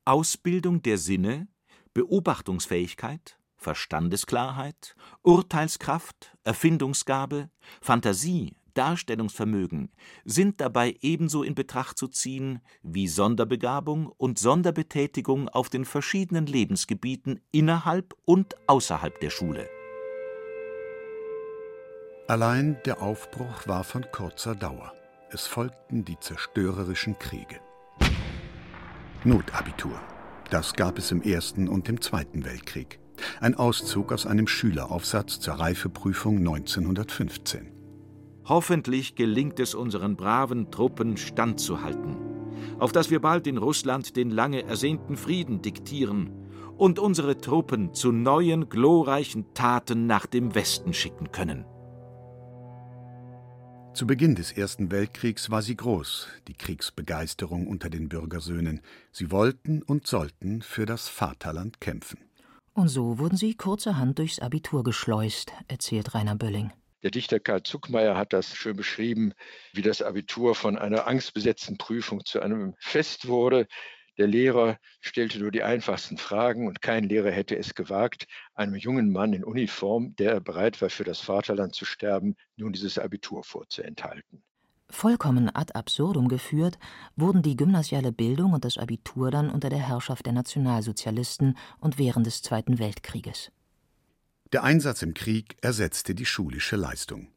Ausbildung 0.05 0.81
der 0.81 0.97
Sinne, 0.97 1.47
Beobachtungsfähigkeit, 1.93 3.39
Verstandesklarheit, 3.55 4.95
Urteilskraft, 5.21 6.35
Erfindungsgabe, 6.43 7.49
Fantasie, 7.81 8.57
Darstellungsvermögen 8.73 9.91
sind 10.25 10.59
dabei 10.59 10.97
ebenso 11.01 11.43
in 11.43 11.55
Betracht 11.55 11.97
zu 11.97 12.07
ziehen 12.07 12.59
wie 12.81 13.07
Sonderbegabung 13.07 14.07
und 14.17 14.39
Sonderbetätigung 14.39 15.47
auf 15.47 15.69
den 15.69 15.85
verschiedenen 15.85 16.47
Lebensgebieten 16.47 17.39
innerhalb 17.51 18.13
und 18.25 18.55
außerhalb 18.67 19.19
der 19.21 19.29
Schule. 19.29 19.69
Allein 22.27 22.81
der 22.85 23.01
Aufbruch 23.01 23.67
war 23.67 23.83
von 23.83 24.05
kurzer 24.11 24.55
Dauer. 24.55 24.93
Es 25.29 25.45
folgten 25.47 26.03
die 26.03 26.19
zerstörerischen 26.19 27.17
Kriege. 27.19 27.59
Notabitur. 29.25 29.99
Das 30.49 30.73
gab 30.73 30.97
es 30.97 31.11
im 31.11 31.21
Ersten 31.21 31.69
und 31.69 31.87
im 31.87 32.01
Zweiten 32.01 32.45
Weltkrieg. 32.45 32.99
Ein 33.39 33.55
Auszug 33.55 34.11
aus 34.11 34.25
einem 34.25 34.47
Schüleraufsatz 34.47 35.39
zur 35.39 35.55
Reifeprüfung 35.55 36.37
1915. 36.37 37.71
Hoffentlich 38.45 39.15
gelingt 39.15 39.59
es 39.59 39.73
unseren 39.75 40.17
braven 40.17 40.71
Truppen 40.71 41.15
standzuhalten, 41.15 42.17
auf 42.79 42.91
dass 42.91 43.09
wir 43.09 43.21
bald 43.21 43.47
in 43.47 43.57
Russland 43.57 44.17
den 44.17 44.29
lange 44.29 44.63
ersehnten 44.63 45.15
Frieden 45.15 45.61
diktieren 45.61 46.31
und 46.75 46.99
unsere 46.99 47.37
Truppen 47.37 47.93
zu 47.93 48.11
neuen 48.11 48.67
glorreichen 48.67 49.53
Taten 49.53 50.05
nach 50.05 50.25
dem 50.25 50.53
Westen 50.53 50.93
schicken 50.93 51.31
können. 51.31 51.65
Zu 53.93 54.07
Beginn 54.07 54.33
des 54.33 54.51
Ersten 54.51 54.89
Weltkriegs 54.89 55.51
war 55.51 55.61
sie 55.61 55.75
groß, 55.75 56.27
die 56.47 56.55
Kriegsbegeisterung 56.55 57.67
unter 57.67 57.91
den 57.91 58.09
Bürgersöhnen. 58.09 58.81
Sie 59.11 59.29
wollten 59.29 59.83
und 59.83 60.07
sollten 60.07 60.63
für 60.63 60.87
das 60.87 61.09
Vaterland 61.09 61.79
kämpfen. 61.79 62.17
Und 62.73 62.87
so 62.87 63.19
wurden 63.19 63.37
sie 63.37 63.53
kurzerhand 63.53 64.17
durchs 64.17 64.39
Abitur 64.39 64.83
geschleust, 64.83 65.53
erzählt 65.67 66.15
Rainer 66.15 66.35
Bölling. 66.35 66.71
Der 67.03 67.11
Dichter 67.11 67.39
Karl 67.39 67.61
Zuckmeier 67.61 68.17
hat 68.17 68.33
das 68.33 68.55
schön 68.55 68.75
beschrieben, 68.75 69.33
wie 69.73 69.83
das 69.83 70.01
Abitur 70.01 70.55
von 70.55 70.75
einer 70.75 71.05
angstbesetzten 71.05 71.77
Prüfung 71.77 72.25
zu 72.25 72.41
einem 72.41 72.73
Fest 72.79 73.27
wurde. 73.27 73.67
Der 74.17 74.27
Lehrer 74.27 74.77
stellte 75.01 75.39
nur 75.39 75.51
die 75.51 75.63
einfachsten 75.63 76.17
Fragen 76.17 76.67
und 76.67 76.81
kein 76.81 77.03
Lehrer 77.03 77.31
hätte 77.31 77.57
es 77.57 77.73
gewagt, 77.73 78.27
einem 78.53 78.75
jungen 78.75 79.11
Mann 79.11 79.33
in 79.33 79.43
Uniform, 79.43 80.15
der 80.17 80.39
bereit 80.39 80.81
war, 80.81 80.89
für 80.89 81.03
das 81.03 81.19
Vaterland 81.19 81.73
zu 81.73 81.85
sterben, 81.85 82.35
nun 82.55 82.73
dieses 82.73 82.99
Abitur 82.99 83.43
vorzuenthalten. 83.43 84.43
Vollkommen 84.89 85.49
ad 85.55 85.73
absurdum 85.73 86.27
geführt 86.27 86.77
wurden 87.15 87.41
die 87.41 87.55
gymnasiale 87.55 88.11
Bildung 88.11 88.53
und 88.53 88.63
das 88.63 88.77
Abitur 88.77 89.31
dann 89.31 89.49
unter 89.49 89.69
der 89.69 89.79
Herrschaft 89.79 90.27
der 90.27 90.33
Nationalsozialisten 90.33 91.57
und 91.79 91.97
während 91.97 92.27
des 92.27 92.43
Zweiten 92.43 92.77
Weltkrieges. 92.77 93.51
Der 94.51 94.63
Einsatz 94.63 95.01
im 95.01 95.15
Krieg 95.15 95.57
ersetzte 95.61 96.13
die 96.13 96.27
schulische 96.27 96.75
Leistung. 96.75 97.32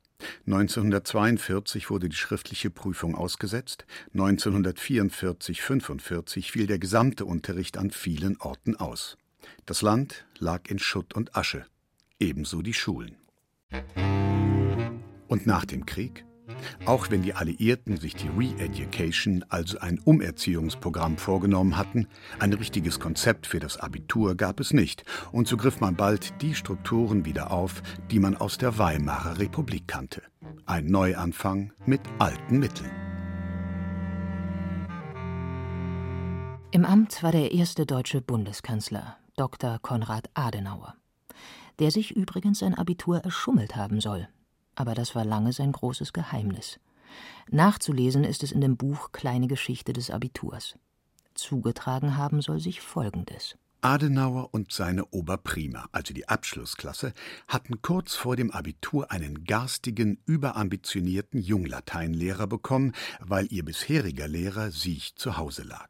1942 0.47 1.91
wurde 1.91 2.09
die 2.09 2.17
schriftliche 2.17 2.71
Prüfung 2.71 3.15
ausgesetzt, 3.15 3.85
1944/45 4.15 6.51
fiel 6.51 6.67
der 6.67 6.79
gesamte 6.79 7.25
Unterricht 7.25 7.77
an 7.77 7.91
vielen 7.91 8.41
Orten 8.41 8.77
aus. 8.77 9.17
Das 9.67 9.83
Land 9.83 10.27
lag 10.39 10.69
in 10.69 10.79
Schutt 10.79 11.15
und 11.15 11.37
Asche, 11.37 11.67
ebenso 12.19 12.63
die 12.63 12.75
Schulen. 12.75 13.17
Und 15.29 15.47
nach 15.47 15.65
dem 15.65 15.87
Krieg? 15.87 16.25
Auch 16.85 17.11
wenn 17.11 17.23
die 17.23 17.35
Alliierten 17.35 17.97
sich 17.97 18.15
die 18.15 18.29
Re-Education, 18.29 19.45
also 19.49 19.79
ein 19.79 19.99
Umerziehungsprogramm 19.99 21.17
vorgenommen 21.17 21.77
hatten, 21.77 22.07
ein 22.39 22.53
richtiges 22.53 23.01
Konzept 23.01 23.47
für 23.47 23.59
das 23.59 23.79
Abitur 23.79 24.37
gab 24.37 24.61
es 24.61 24.73
nicht, 24.73 25.05
und 25.33 25.49
so 25.49 25.57
griff 25.57 25.81
man 25.81 25.97
bald 25.97 26.41
die 26.43 26.55
Strukturen 26.55 27.25
wieder 27.25 27.51
auf, 27.51 27.83
die 28.11 28.21
man 28.21 28.37
aus 28.37 28.59
der 28.59 28.79
Weimarer 28.79 29.39
Republik 29.39 29.89
kannte. 29.89 30.23
Ein 30.67 30.87
Neuanfang 30.87 31.73
mit 31.87 32.01
alten 32.19 32.59
Mitteln. 32.59 32.91
Im 36.71 36.85
Amt 36.85 37.23
war 37.23 37.33
der 37.33 37.53
erste 37.53 37.87
deutsche 37.87 38.21
Bundeskanzler, 38.21 39.17
Dr. 39.37 39.79
Konrad 39.81 40.29
Adenauer, 40.35 40.95
der 41.79 41.91
sich 41.91 42.15
übrigens 42.15 42.59
sein 42.59 42.75
Abitur 42.75 43.19
erschummelt 43.19 43.77
haben 43.77 44.01
soll 44.01 44.29
aber 44.77 44.95
das 44.95 45.15
war 45.15 45.25
lange 45.25 45.53
sein 45.53 45.73
großes 45.73 46.13
Geheimnis. 46.13 46.79
Nachzulesen 47.51 48.25
ist 48.25 48.43
es 48.43 48.53
in 48.53 48.61
dem 48.61 48.77
Buch 48.77 49.11
Kleine 49.13 49.49
Geschichte 49.49 49.93
des 49.93 50.11
Abiturs. 50.11 50.79
Zugetragen 51.35 52.17
haben 52.17 52.41
soll 52.41 52.61
sich 52.61 52.81
Folgendes. 52.81 53.57
Adenauer 53.83 54.53
und 54.53 54.73
seine 54.73 55.05
Oberprima, 55.07 55.89
also 55.93 56.13
die 56.13 56.29
Abschlussklasse, 56.29 57.13
hatten 57.47 57.83
kurz 57.83 58.15
vor 58.15 58.35
dem 58.35 58.51
Abitur 58.51 59.13
einen 59.13 59.45
garstigen, 59.45 60.19
überambitionierten 60.25 61.41
Junglateinlehrer 61.41 62.47
bekommen, 62.47 62.93
weil 63.21 63.47
ihr 63.53 63.65
bisheriger 63.65 64.29
Lehrer 64.29 64.71
Siech 64.71 65.15
zu 65.17 65.37
Hause 65.37 65.63
lag. 65.63 65.89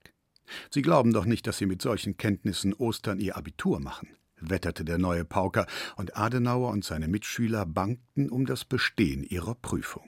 Sie 0.70 0.82
glauben 0.82 1.12
doch 1.12 1.24
nicht, 1.24 1.46
dass 1.46 1.58
Sie 1.58 1.66
mit 1.66 1.80
solchen 1.80 2.16
Kenntnissen 2.16 2.74
Ostern 2.74 3.18
Ihr 3.18 3.36
Abitur 3.36 3.80
machen 3.80 4.08
wetterte 4.40 4.84
der 4.84 4.98
neue 4.98 5.24
Pauker, 5.24 5.66
und 5.96 6.16
Adenauer 6.16 6.70
und 6.70 6.84
seine 6.84 7.08
Mitschüler 7.08 7.66
bangten 7.66 8.28
um 8.30 8.46
das 8.46 8.64
Bestehen 8.64 9.22
ihrer 9.22 9.54
Prüfung. 9.54 10.04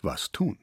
Was 0.00 0.32
tun? 0.32 0.58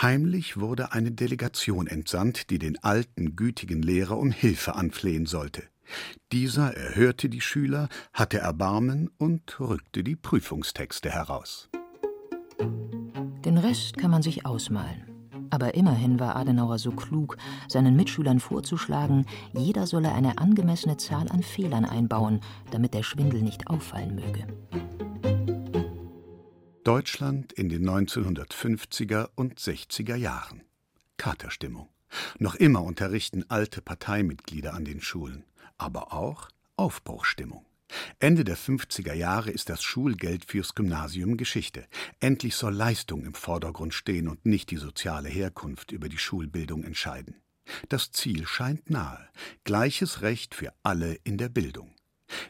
Heimlich 0.00 0.58
wurde 0.58 0.92
eine 0.92 1.10
Delegation 1.10 1.86
entsandt, 1.86 2.50
die 2.50 2.58
den 2.58 2.82
alten, 2.82 3.36
gütigen 3.36 3.82
Lehrer 3.82 4.18
um 4.18 4.30
Hilfe 4.30 4.74
anflehen 4.74 5.26
sollte. 5.26 5.62
Dieser 6.32 6.74
erhörte 6.74 7.28
die 7.28 7.40
Schüler, 7.40 7.88
hatte 8.12 8.38
Erbarmen 8.38 9.10
und 9.18 9.60
rückte 9.60 10.02
die 10.02 10.16
Prüfungstexte 10.16 11.10
heraus. 11.10 11.68
Den 13.44 13.58
Rest 13.58 13.98
kann 13.98 14.10
man 14.10 14.22
sich 14.22 14.46
ausmalen. 14.46 15.13
Aber 15.54 15.74
immerhin 15.74 16.18
war 16.18 16.34
Adenauer 16.34 16.80
so 16.80 16.90
klug, 16.90 17.36
seinen 17.68 17.94
Mitschülern 17.94 18.40
vorzuschlagen, 18.40 19.24
jeder 19.52 19.86
solle 19.86 20.12
eine 20.12 20.38
angemessene 20.38 20.96
Zahl 20.96 21.28
an 21.28 21.44
Fehlern 21.44 21.84
einbauen, 21.84 22.40
damit 22.72 22.92
der 22.92 23.04
Schwindel 23.04 23.40
nicht 23.40 23.68
auffallen 23.68 24.16
möge. 24.16 24.48
Deutschland 26.82 27.52
in 27.52 27.68
den 27.68 27.88
1950er 27.88 29.28
und 29.36 29.60
60er 29.60 30.16
Jahren. 30.16 30.64
Katerstimmung. 31.18 31.88
Noch 32.40 32.56
immer 32.56 32.82
unterrichten 32.82 33.44
alte 33.48 33.80
Parteimitglieder 33.80 34.74
an 34.74 34.84
den 34.84 35.00
Schulen, 35.00 35.44
aber 35.78 36.12
auch 36.12 36.48
Aufbruchstimmung. 36.76 37.64
Ende 38.18 38.44
der 38.44 38.56
50er 38.56 39.12
Jahre 39.12 39.50
ist 39.50 39.68
das 39.68 39.82
Schulgeld 39.82 40.44
fürs 40.44 40.74
Gymnasium 40.74 41.36
Geschichte. 41.36 41.86
Endlich 42.20 42.56
soll 42.56 42.74
Leistung 42.74 43.24
im 43.24 43.34
Vordergrund 43.34 43.94
stehen 43.94 44.28
und 44.28 44.46
nicht 44.46 44.70
die 44.70 44.76
soziale 44.76 45.28
Herkunft 45.28 45.92
über 45.92 46.08
die 46.08 46.18
Schulbildung 46.18 46.84
entscheiden. 46.84 47.36
Das 47.88 48.10
Ziel 48.10 48.46
scheint 48.46 48.90
nahe. 48.90 49.28
Gleiches 49.64 50.22
Recht 50.22 50.54
für 50.54 50.72
alle 50.82 51.14
in 51.24 51.38
der 51.38 51.48
Bildung. 51.48 51.94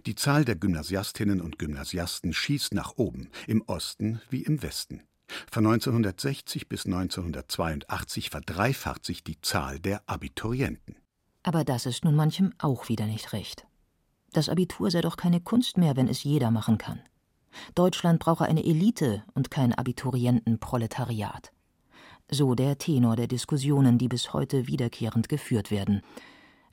Die 0.07 0.15
Zahl 0.15 0.45
der 0.45 0.57
Gymnasiastinnen 0.57 1.41
und 1.41 1.59
Gymnasiasten 1.59 2.33
schießt 2.33 2.75
nach 2.75 2.93
oben, 2.97 3.31
im 3.47 3.63
Osten 3.63 4.21
wie 4.31 4.43
im 4.43 4.63
Westen. 4.63 5.03
Von 5.51 5.67
1960 5.67 6.69
bis 6.69 6.87
1982 6.87 8.31
verdreifacht 8.31 9.05
sich 9.05 9.25
die 9.25 9.41
Zahl 9.41 9.81
der 9.81 10.03
Abiturienten. 10.07 10.97
Aber 11.43 11.65
das 11.65 11.87
ist 11.87 12.05
nun 12.05 12.15
manchem 12.15 12.53
auch 12.59 12.89
wieder 12.89 13.07
nicht 13.07 13.33
recht. 13.33 13.67
Das 14.35 14.49
Abitur 14.49 14.91
sei 14.91 15.01
doch 15.01 15.17
keine 15.17 15.41
Kunst 15.41 15.79
mehr, 15.79 15.97
wenn 15.97 16.09
es 16.09 16.25
jeder 16.25 16.51
machen 16.51 16.77
kann. 16.77 16.99
Deutschland 17.77 18.19
brauche 18.19 18.45
eine 18.45 18.65
Elite 18.65 19.23
und 19.35 19.49
kein 19.49 19.73
Abiturientenproletariat. 19.73 21.53
So 22.29 22.57
der 22.57 22.77
Tenor 22.77 23.15
der 23.15 23.29
Diskussionen, 23.29 23.97
die 23.97 24.09
bis 24.09 24.33
heute 24.33 24.67
wiederkehrend 24.67 25.29
geführt 25.29 25.71
werden. 25.71 26.03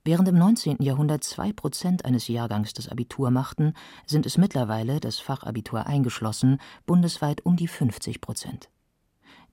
Während 0.03 0.27
im 0.27 0.39
19. 0.39 0.77
Jahrhundert 0.81 1.23
zwei 1.23 1.53
Prozent 1.53 2.03
eines 2.03 2.27
Jahrgangs 2.27 2.73
das 2.73 2.89
Abitur 2.89 3.29
machten, 3.29 3.73
sind 4.07 4.25
es 4.25 4.39
mittlerweile, 4.39 4.99
das 4.99 5.19
Fachabitur 5.19 5.85
eingeschlossen, 5.85 6.57
bundesweit 6.87 7.45
um 7.45 7.57
die 7.57 7.67
50 7.67 8.21
Prozent. 8.21 8.71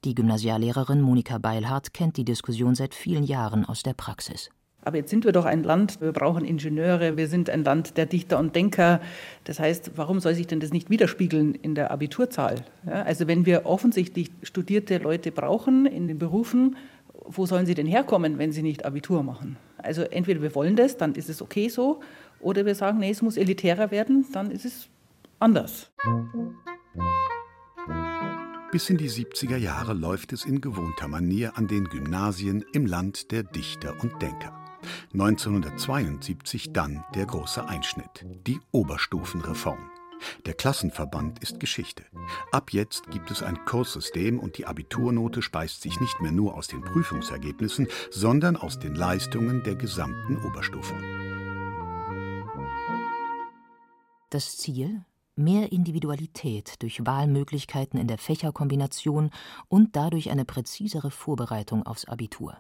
Die 0.05 0.15
Gymnasiallehrerin 0.15 1.03
Monika 1.03 1.37
Beilhardt 1.37 1.93
kennt 1.93 2.17
die 2.17 2.25
Diskussion 2.25 2.75
seit 2.75 2.95
vielen 2.95 3.25
Jahren 3.25 3.67
aus 3.67 3.83
der 3.83 3.93
Praxis. 3.93 4.49
Aber 4.88 4.97
jetzt 4.97 5.11
sind 5.11 5.26
wir 5.26 5.33
doch 5.33 5.45
ein 5.45 5.64
Land, 5.64 6.00
wir 6.00 6.12
brauchen 6.12 6.47
Ingenieure, 6.47 7.18
wir 7.18 7.28
sind 7.28 7.50
ein 7.50 7.62
Land 7.62 7.99
der 7.99 8.07
Dichter 8.07 8.38
und 8.38 8.57
Denker. 8.57 9.02
Das 9.45 9.61
heißt, 9.61 9.92
warum 9.97 10.18
soll 10.18 10.33
sich 10.33 10.47
denn 10.47 10.61
das 10.61 10.73
nicht 10.73 10.88
widerspiegeln 10.88 11.54
in 11.54 11.75
der 11.75 11.90
Abiturzahl? 11.90 12.64
Ja, 12.87 13.02
also 13.02 13.26
wenn 13.26 13.45
wir 13.45 13.66
offensichtlich 13.66 14.30
studierte 14.42 14.97
Leute 14.97 15.30
brauchen 15.30 15.85
in 15.85 16.09
den 16.09 16.18
Berufen, 16.18 16.76
wo 17.26 17.45
sollen 17.45 17.66
sie 17.66 17.75
denn 17.75 17.87
herkommen, 17.87 18.38
wenn 18.38 18.50
sie 18.50 18.62
nicht 18.62 18.87
Abitur 18.87 19.23
machen? 19.23 19.59
Also 19.76 20.04
entweder 20.04 20.40
wir 20.40 20.54
wollen 20.54 20.75
das, 20.75 20.97
dann 20.97 21.14
ist 21.16 21.28
es 21.28 21.42
okay 21.42 21.68
so, 21.68 22.00
oder 22.40 22.64
wir 22.64 22.75
sagen, 22.75 22.99
nee, 22.99 23.11
es 23.11 23.21
muss 23.21 23.37
elitärer 23.37 23.90
werden, 23.90 24.25
dann 24.33 24.50
ist 24.50 24.64
es 24.64 24.88
anders. 25.38 25.90
Bis 28.73 28.88
in 28.88 28.97
die 28.97 29.11
70er 29.11 29.59
Jahre 29.59 29.92
läuft 29.92 30.33
es 30.33 30.47
in 30.47 30.62
gewohnter 30.62 31.09
Manier 31.09 31.59
an 31.59 31.66
den 31.66 31.85
Gymnasien 31.85 32.64
im 32.73 32.87
Land 32.87 33.33
der 33.33 33.42
Dichter 33.42 33.95
und 34.00 34.23
Denker. 34.23 34.58
1972 35.12 36.73
dann 36.73 37.04
der 37.14 37.26
große 37.26 37.66
Einschnitt, 37.66 38.25
die 38.47 38.61
Oberstufenreform. 38.73 39.90
Der 40.47 40.54
Klassenverband 40.54 41.40
ist 41.40 41.61
Geschichte. 41.61 42.04
Ab 42.50 42.73
jetzt 42.73 43.11
gibt 43.11 43.30
es 43.30 43.42
ein 43.42 43.64
Kurssystem 43.64 44.38
und 44.38 44.59
die 44.59 44.66
Abiturnote 44.66 45.42
speist 45.42 45.83
sich 45.83 46.00
nicht 46.00 46.21
mehr 46.21 46.33
nur 46.33 46.54
aus 46.54 46.68
den 46.68 46.83
Prüfungsergebnissen, 46.83 47.88
sondern 48.11 48.57
aus 48.57 48.78
den 48.78 48.95
Leistungen 48.95 49.62
der 49.62 49.76
gesamten 49.76 50.37
Oberstufe. 50.45 50.95
Das 54.30 54.57
Ziel? 54.57 55.04
Mehr 55.37 55.71
Individualität 55.71 56.83
durch 56.83 57.07
Wahlmöglichkeiten 57.07 57.99
in 57.99 58.09
der 58.09 58.18
Fächerkombination 58.18 59.30
und 59.68 59.95
dadurch 59.95 60.30
eine 60.30 60.45
präzisere 60.45 61.12
Vorbereitung 61.12 61.87
aufs 61.87 62.07
Abitur. 62.07 62.59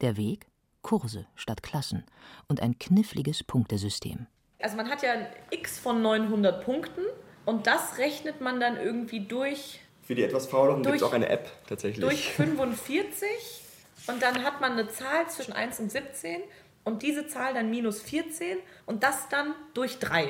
Der 0.00 0.16
Weg? 0.16 0.46
Kurse 0.84 1.26
statt 1.34 1.64
Klassen 1.64 2.04
und 2.46 2.62
ein 2.62 2.78
kniffliges 2.78 3.42
Punktesystem. 3.42 4.28
Also 4.60 4.76
man 4.76 4.88
hat 4.88 5.02
ja 5.02 5.12
ein 5.12 5.26
X 5.50 5.80
von 5.80 6.00
900 6.00 6.64
Punkten 6.64 7.02
und 7.44 7.66
das 7.66 7.98
rechnet 7.98 8.40
man 8.40 8.60
dann 8.60 8.76
irgendwie 8.76 9.20
durch. 9.20 9.80
Für 10.02 10.14
die 10.14 10.22
etwas 10.22 10.46
fauleren 10.46 10.84
gibt 10.84 10.94
es 10.96 11.02
auch 11.02 11.12
eine 11.12 11.28
App 11.28 11.50
tatsächlich. 11.66 12.00
Durch 12.00 12.32
45 12.32 13.26
und 14.06 14.22
dann 14.22 14.44
hat 14.44 14.60
man 14.60 14.72
eine 14.72 14.86
Zahl 14.88 15.28
zwischen 15.28 15.52
1 15.52 15.80
und 15.80 15.90
17 15.90 16.42
und 16.84 17.02
diese 17.02 17.26
Zahl 17.26 17.54
dann 17.54 17.70
minus 17.70 18.00
14 18.02 18.58
und 18.86 19.02
das 19.02 19.28
dann 19.28 19.54
durch 19.72 19.98
3. 19.98 20.28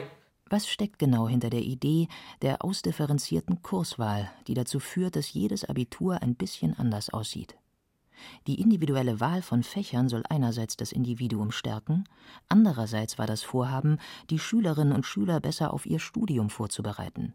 Was 0.50 0.68
steckt 0.68 0.98
genau 0.98 1.28
hinter 1.28 1.50
der 1.50 1.62
Idee 1.62 2.08
der 2.42 2.64
ausdifferenzierten 2.64 3.62
Kurswahl, 3.62 4.30
die 4.46 4.54
dazu 4.54 4.78
führt, 4.78 5.16
dass 5.16 5.32
jedes 5.32 5.64
Abitur 5.64 6.22
ein 6.22 6.36
bisschen 6.36 6.78
anders 6.78 7.10
aussieht? 7.10 7.56
Die 8.46 8.60
individuelle 8.60 9.20
Wahl 9.20 9.42
von 9.42 9.62
Fächern 9.62 10.08
soll 10.08 10.22
einerseits 10.28 10.76
das 10.76 10.92
Individuum 10.92 11.50
stärken, 11.50 12.04
andererseits 12.48 13.18
war 13.18 13.26
das 13.26 13.42
Vorhaben, 13.42 13.98
die 14.30 14.38
Schülerinnen 14.38 14.92
und 14.92 15.06
Schüler 15.06 15.40
besser 15.40 15.72
auf 15.72 15.86
ihr 15.86 15.98
Studium 15.98 16.50
vorzubereiten. 16.50 17.34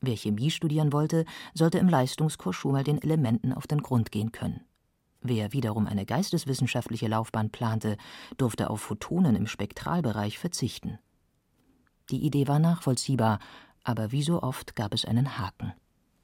Wer 0.00 0.16
Chemie 0.16 0.50
studieren 0.50 0.92
wollte, 0.92 1.24
sollte 1.54 1.78
im 1.78 1.88
Leistungskurs 1.88 2.56
schon 2.56 2.72
mal 2.72 2.84
den 2.84 3.00
Elementen 3.00 3.52
auf 3.52 3.66
den 3.66 3.82
Grund 3.82 4.12
gehen 4.12 4.32
können. 4.32 4.60
Wer 5.22 5.54
wiederum 5.54 5.86
eine 5.86 6.04
geisteswissenschaftliche 6.04 7.08
Laufbahn 7.08 7.48
plante, 7.48 7.96
durfte 8.36 8.68
auf 8.68 8.82
Photonen 8.82 9.36
im 9.36 9.46
Spektralbereich 9.46 10.38
verzichten. 10.38 10.98
Die 12.10 12.26
Idee 12.26 12.46
war 12.46 12.58
nachvollziehbar, 12.58 13.38
aber 13.82 14.12
wie 14.12 14.22
so 14.22 14.42
oft 14.42 14.76
gab 14.76 14.92
es 14.92 15.06
einen 15.06 15.38
Haken. 15.38 15.72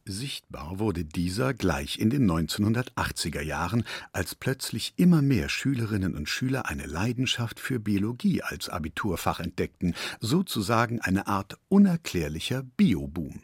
Sichtbar 0.06 0.78
wurde 0.78 1.04
dieser 1.04 1.52
gleich 1.52 1.98
in 1.98 2.08
den 2.08 2.28
1980er 2.30 3.42
Jahren, 3.42 3.84
als 4.12 4.34
plötzlich 4.34 4.94
immer 4.96 5.20
mehr 5.20 5.48
Schülerinnen 5.48 6.16
und 6.16 6.28
Schüler 6.28 6.66
eine 6.66 6.86
Leidenschaft 6.86 7.60
für 7.60 7.78
Biologie 7.78 8.42
als 8.42 8.68
Abiturfach 8.70 9.40
entdeckten, 9.40 9.94
sozusagen 10.18 11.00
eine 11.00 11.26
Art 11.26 11.58
unerklärlicher 11.68 12.62
Bioboom. 12.62 13.42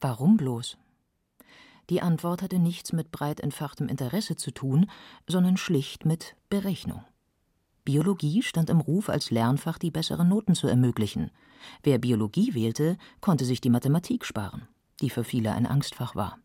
Warum 0.00 0.36
bloß? 0.36 0.76
Die 1.88 2.02
Antwort 2.02 2.42
hatte 2.42 2.58
nichts 2.58 2.92
mit 2.92 3.10
breit 3.10 3.40
entfachtem 3.40 3.88
Interesse 3.88 4.36
zu 4.36 4.50
tun, 4.50 4.90
sondern 5.26 5.56
schlicht 5.56 6.04
mit 6.04 6.36
Berechnung. 6.50 7.02
Biologie 7.84 8.42
stand 8.42 8.68
im 8.68 8.80
Ruf, 8.80 9.08
als 9.08 9.30
Lernfach 9.30 9.78
die 9.78 9.90
besseren 9.90 10.28
Noten 10.28 10.54
zu 10.54 10.68
ermöglichen. 10.68 11.30
Wer 11.82 11.96
Biologie 11.98 12.52
wählte, 12.52 12.98
konnte 13.22 13.46
sich 13.46 13.62
die 13.62 13.70
Mathematik 13.70 14.26
sparen 14.26 14.68
die 15.00 15.10
für 15.10 15.24
viele 15.24 15.52
ein 15.52 15.66
Angstfach 15.66 16.14
war. 16.14 16.38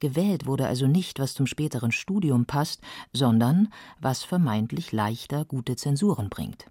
Gewählt 0.00 0.46
wurde 0.46 0.66
also 0.66 0.86
nicht, 0.86 1.18
was 1.18 1.34
zum 1.34 1.46
späteren 1.46 1.92
Studium 1.92 2.46
passt, 2.46 2.80
sondern 3.12 3.68
was 4.00 4.24
vermeintlich 4.24 4.92
leichter 4.92 5.44
gute 5.44 5.76
Zensuren 5.76 6.30
bringt. 6.30 6.66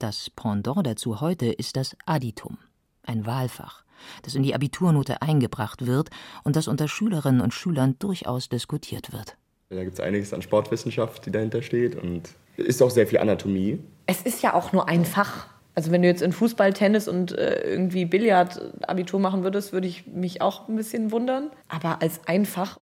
Das 0.00 0.30
Pendant 0.30 0.86
dazu 0.86 1.20
heute 1.20 1.46
ist 1.46 1.76
das 1.76 1.96
Additum, 2.06 2.58
ein 3.04 3.24
Wahlfach, 3.24 3.84
das 4.22 4.34
in 4.34 4.42
die 4.42 4.54
Abiturnote 4.54 5.22
eingebracht 5.22 5.86
wird 5.86 6.10
und 6.42 6.56
das 6.56 6.66
unter 6.66 6.88
Schülerinnen 6.88 7.40
und 7.40 7.54
Schülern 7.54 7.96
durchaus 8.00 8.48
diskutiert 8.48 9.12
wird. 9.12 9.36
Da 9.68 9.84
gibt 9.84 9.94
es 9.94 10.00
einiges 10.00 10.34
an 10.34 10.42
Sportwissenschaft, 10.42 11.26
die 11.26 11.30
dahinter 11.30 11.62
steht 11.62 11.94
und 11.94 12.30
ist 12.56 12.82
auch 12.82 12.90
sehr 12.90 13.06
viel 13.06 13.18
Anatomie. 13.18 13.78
Es 14.06 14.22
ist 14.22 14.42
ja 14.42 14.54
auch 14.54 14.72
nur 14.72 14.88
ein 14.88 15.04
Fach. 15.04 15.46
Also 15.74 15.90
wenn 15.90 16.02
du 16.02 16.08
jetzt 16.08 16.22
in 16.22 16.32
Fußball, 16.32 16.72
Tennis 16.72 17.08
und 17.08 17.32
äh, 17.32 17.60
irgendwie 17.62 18.04
Billard 18.04 18.60
Abitur 18.88 19.20
machen 19.20 19.44
würdest, 19.44 19.72
würde 19.72 19.86
ich 19.86 20.06
mich 20.06 20.42
auch 20.42 20.68
ein 20.68 20.76
bisschen 20.76 21.10
wundern. 21.10 21.50
Aber 21.68 22.02
als 22.02 22.26
einfach. 22.26 22.78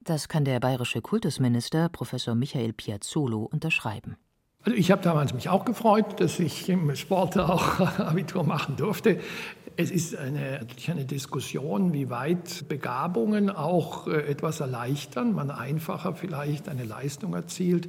Das 0.00 0.28
kann 0.28 0.44
der 0.44 0.58
bayerische 0.58 1.00
Kultusminister 1.00 1.88
Professor 1.88 2.34
Michael 2.34 2.72
Piazzolo 2.72 3.42
unterschreiben. 3.42 4.16
Also 4.64 4.76
ich 4.76 4.90
habe 4.92 5.02
damals 5.02 5.34
mich 5.34 5.48
auch 5.48 5.64
gefreut, 5.64 6.20
dass 6.20 6.38
ich 6.38 6.68
im 6.68 6.94
Sport 6.94 7.36
auch 7.38 7.80
Abitur 7.98 8.44
machen 8.44 8.76
durfte. 8.76 9.18
Es 9.76 9.90
ist 9.90 10.16
eine, 10.16 10.58
natürlich 10.60 10.90
eine 10.90 11.04
Diskussion, 11.04 11.92
wie 11.92 12.10
weit 12.10 12.68
Begabungen 12.68 13.50
auch 13.50 14.06
äh, 14.06 14.28
etwas 14.30 14.60
erleichtern, 14.60 15.34
man 15.34 15.50
einfacher 15.50 16.14
vielleicht 16.14 16.68
eine 16.68 16.84
Leistung 16.84 17.34
erzielt. 17.34 17.88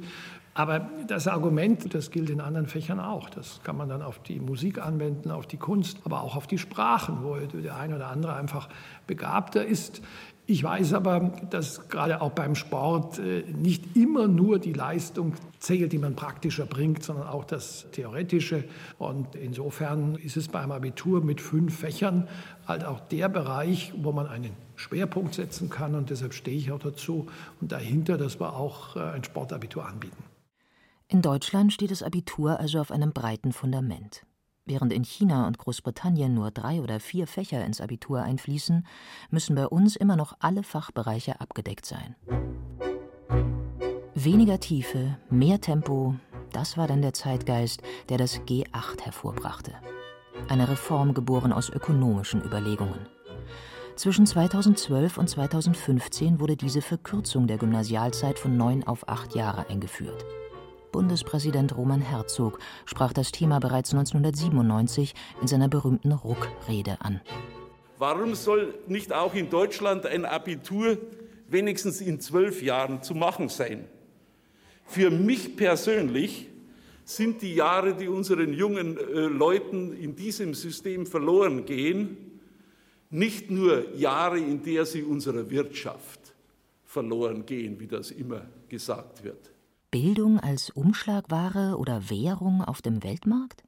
Aber 0.56 0.88
das 1.08 1.26
Argument, 1.26 1.92
das 1.94 2.12
gilt 2.12 2.30
in 2.30 2.40
anderen 2.40 2.68
Fächern 2.68 3.00
auch. 3.00 3.28
Das 3.28 3.60
kann 3.64 3.76
man 3.76 3.88
dann 3.88 4.02
auf 4.02 4.20
die 4.20 4.38
Musik 4.38 4.78
anwenden, 4.78 5.32
auf 5.32 5.48
die 5.48 5.56
Kunst, 5.56 5.98
aber 6.04 6.22
auch 6.22 6.36
auf 6.36 6.46
die 6.46 6.58
Sprachen, 6.58 7.24
wo 7.24 7.34
der 7.34 7.76
eine 7.76 7.96
oder 7.96 8.06
andere 8.06 8.34
einfach 8.34 8.68
begabter 9.08 9.64
ist. 9.64 10.00
Ich 10.46 10.62
weiß 10.62 10.92
aber, 10.92 11.32
dass 11.48 11.88
gerade 11.88 12.20
auch 12.20 12.32
beim 12.32 12.54
Sport 12.54 13.18
äh, 13.18 13.44
nicht 13.50 13.96
immer 13.96 14.28
nur 14.28 14.58
die 14.58 14.74
Leistung 14.74 15.32
zählt, 15.58 15.92
die 15.92 15.98
man 15.98 16.14
praktisch 16.14 16.58
erbringt, 16.58 17.02
sondern 17.02 17.26
auch 17.28 17.44
das 17.44 17.86
Theoretische. 17.92 18.64
Und 18.98 19.34
insofern 19.36 20.16
ist 20.16 20.36
es 20.36 20.48
beim 20.48 20.70
Abitur 20.70 21.24
mit 21.24 21.40
fünf 21.40 21.78
Fächern 21.78 22.28
halt 22.68 22.84
auch 22.84 23.00
der 23.00 23.30
Bereich, 23.30 23.94
wo 23.96 24.12
man 24.12 24.26
einen 24.26 24.52
Schwerpunkt 24.76 25.34
setzen 25.34 25.70
kann. 25.70 25.94
Und 25.94 26.10
deshalb 26.10 26.34
stehe 26.34 26.58
ich 26.58 26.70
auch 26.70 26.78
dazu 26.78 27.26
und 27.62 27.72
dahinter, 27.72 28.18
dass 28.18 28.38
wir 28.38 28.54
auch 28.54 28.96
äh, 28.96 29.00
ein 29.00 29.24
Sportabitur 29.24 29.86
anbieten. 29.86 30.22
In 31.08 31.20
Deutschland 31.20 31.72
steht 31.72 31.90
das 31.90 32.02
Abitur 32.02 32.58
also 32.58 32.80
auf 32.80 32.90
einem 32.90 33.12
breiten 33.12 33.52
Fundament. 33.52 34.24
Während 34.64 34.92
in 34.92 35.04
China 35.04 35.46
und 35.46 35.58
Großbritannien 35.58 36.32
nur 36.32 36.50
drei 36.50 36.80
oder 36.80 36.98
vier 36.98 37.26
Fächer 37.26 37.64
ins 37.64 37.82
Abitur 37.82 38.22
einfließen, 38.22 38.86
müssen 39.30 39.54
bei 39.54 39.66
uns 39.66 39.96
immer 39.96 40.16
noch 40.16 40.34
alle 40.38 40.62
Fachbereiche 40.62 41.40
abgedeckt 41.40 41.84
sein. 41.84 42.16
Weniger 44.14 44.58
Tiefe, 44.60 45.18
mehr 45.28 45.60
Tempo, 45.60 46.14
das 46.52 46.78
war 46.78 46.86
dann 46.86 47.02
der 47.02 47.12
Zeitgeist, 47.12 47.82
der 48.08 48.16
das 48.16 48.40
G8 48.40 49.02
hervorbrachte. 49.02 49.72
Eine 50.48 50.68
Reform 50.68 51.12
geboren 51.12 51.52
aus 51.52 51.68
ökonomischen 51.68 52.42
Überlegungen. 52.42 53.06
Zwischen 53.96 54.24
2012 54.24 55.18
und 55.18 55.28
2015 55.28 56.40
wurde 56.40 56.56
diese 56.56 56.80
Verkürzung 56.80 57.46
der 57.46 57.58
Gymnasialzeit 57.58 58.38
von 58.38 58.56
neun 58.56 58.84
auf 58.84 59.08
acht 59.08 59.34
Jahre 59.34 59.68
eingeführt. 59.68 60.24
Bundespräsident 60.94 61.76
Roman 61.76 62.00
Herzog 62.00 62.60
sprach 62.86 63.12
das 63.12 63.32
Thema 63.32 63.58
bereits 63.58 63.92
1997 63.92 65.12
in 65.40 65.48
seiner 65.48 65.66
berühmten 65.66 66.12
Ruck-Rede 66.12 66.98
an. 67.00 67.20
Warum 67.98 68.36
soll 68.36 68.72
nicht 68.86 69.12
auch 69.12 69.34
in 69.34 69.50
Deutschland 69.50 70.06
ein 70.06 70.24
Abitur 70.24 70.98
wenigstens 71.48 72.00
in 72.00 72.20
zwölf 72.20 72.62
Jahren 72.62 73.02
zu 73.02 73.16
machen 73.16 73.48
sein? 73.48 73.86
Für 74.86 75.10
mich 75.10 75.56
persönlich 75.56 76.46
sind 77.04 77.42
die 77.42 77.56
Jahre, 77.56 77.96
die 77.96 78.06
unseren 78.06 78.52
jungen 78.52 78.96
äh, 78.96 79.22
Leuten 79.22 79.96
in 79.96 80.14
diesem 80.14 80.54
System 80.54 81.06
verloren 81.06 81.66
gehen, 81.66 82.38
nicht 83.10 83.50
nur 83.50 83.96
Jahre, 83.96 84.38
in 84.38 84.62
der 84.62 84.86
sie 84.86 85.02
unserer 85.02 85.50
Wirtschaft 85.50 86.20
verloren 86.84 87.44
gehen, 87.44 87.80
wie 87.80 87.88
das 87.88 88.12
immer 88.12 88.42
gesagt 88.68 89.24
wird. 89.24 89.53
Bildung 89.94 90.40
als 90.40 90.70
Umschlagware 90.70 91.78
oder 91.78 92.10
Währung 92.10 92.64
auf 92.64 92.82
dem 92.82 93.04
Weltmarkt? 93.04 93.62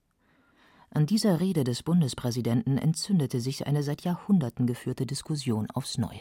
An 0.90 1.06
dieser 1.06 1.38
Rede 1.38 1.62
des 1.62 1.84
Bundespräsidenten 1.84 2.78
entzündete 2.78 3.38
sich 3.40 3.68
eine 3.68 3.84
seit 3.84 4.02
Jahrhunderten 4.02 4.66
geführte 4.66 5.06
Diskussion 5.06 5.70
aufs 5.70 5.98
Neue. 5.98 6.18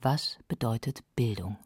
Was 0.00 0.38
bedeutet 0.46 1.02
Bildung? 1.16 1.58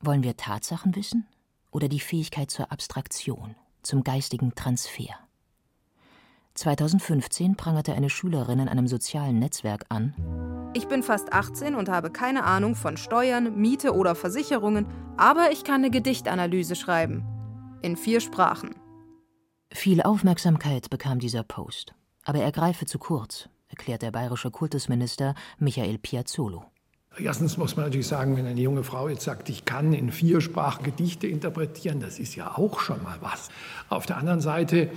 Wollen 0.00 0.22
wir 0.22 0.36
Tatsachen 0.36 0.94
wissen 0.94 1.26
oder 1.70 1.88
die 1.88 2.00
Fähigkeit 2.00 2.50
zur 2.50 2.70
Abstraktion, 2.70 3.54
zum 3.80 4.04
geistigen 4.04 4.54
Transfer? 4.54 5.18
2015 6.58 7.56
prangerte 7.56 7.94
eine 7.94 8.10
Schülerin 8.10 8.58
in 8.58 8.68
einem 8.68 8.88
sozialen 8.88 9.38
Netzwerk 9.38 9.84
an. 9.88 10.14
Ich 10.74 10.88
bin 10.88 11.02
fast 11.02 11.32
18 11.32 11.74
und 11.74 11.88
habe 11.88 12.10
keine 12.10 12.44
Ahnung 12.44 12.74
von 12.74 12.96
Steuern, 12.96 13.58
Miete 13.58 13.94
oder 13.94 14.14
Versicherungen, 14.14 14.86
aber 15.16 15.50
ich 15.52 15.64
kann 15.64 15.76
eine 15.76 15.90
Gedichtanalyse 15.90 16.76
schreiben. 16.76 17.24
In 17.82 17.96
vier 17.96 18.20
Sprachen. 18.20 18.74
Viel 19.72 20.02
Aufmerksamkeit 20.02 20.90
bekam 20.90 21.18
dieser 21.18 21.42
Post, 21.42 21.94
aber 22.24 22.40
er 22.40 22.52
greife 22.52 22.86
zu 22.86 22.98
kurz, 22.98 23.48
erklärt 23.68 24.02
der 24.02 24.10
bayerische 24.10 24.50
Kultusminister 24.50 25.34
Michael 25.58 25.98
Piazzolo. 25.98 26.64
Erstens 27.20 27.56
muss 27.56 27.76
man 27.76 27.86
natürlich 27.86 28.06
sagen, 28.06 28.36
wenn 28.36 28.46
eine 28.46 28.60
junge 28.60 28.84
Frau 28.84 29.08
jetzt 29.08 29.24
sagt, 29.24 29.48
ich 29.48 29.64
kann 29.64 29.92
in 29.92 30.12
vier 30.12 30.40
Sprachen 30.40 30.84
Gedichte 30.84 31.26
interpretieren, 31.26 32.00
das 32.00 32.18
ist 32.18 32.36
ja 32.36 32.56
auch 32.56 32.78
schon 32.80 33.02
mal 33.02 33.18
was. 33.20 33.48
Auf 33.88 34.06
der 34.06 34.18
anderen 34.18 34.40
Seite 34.40 34.90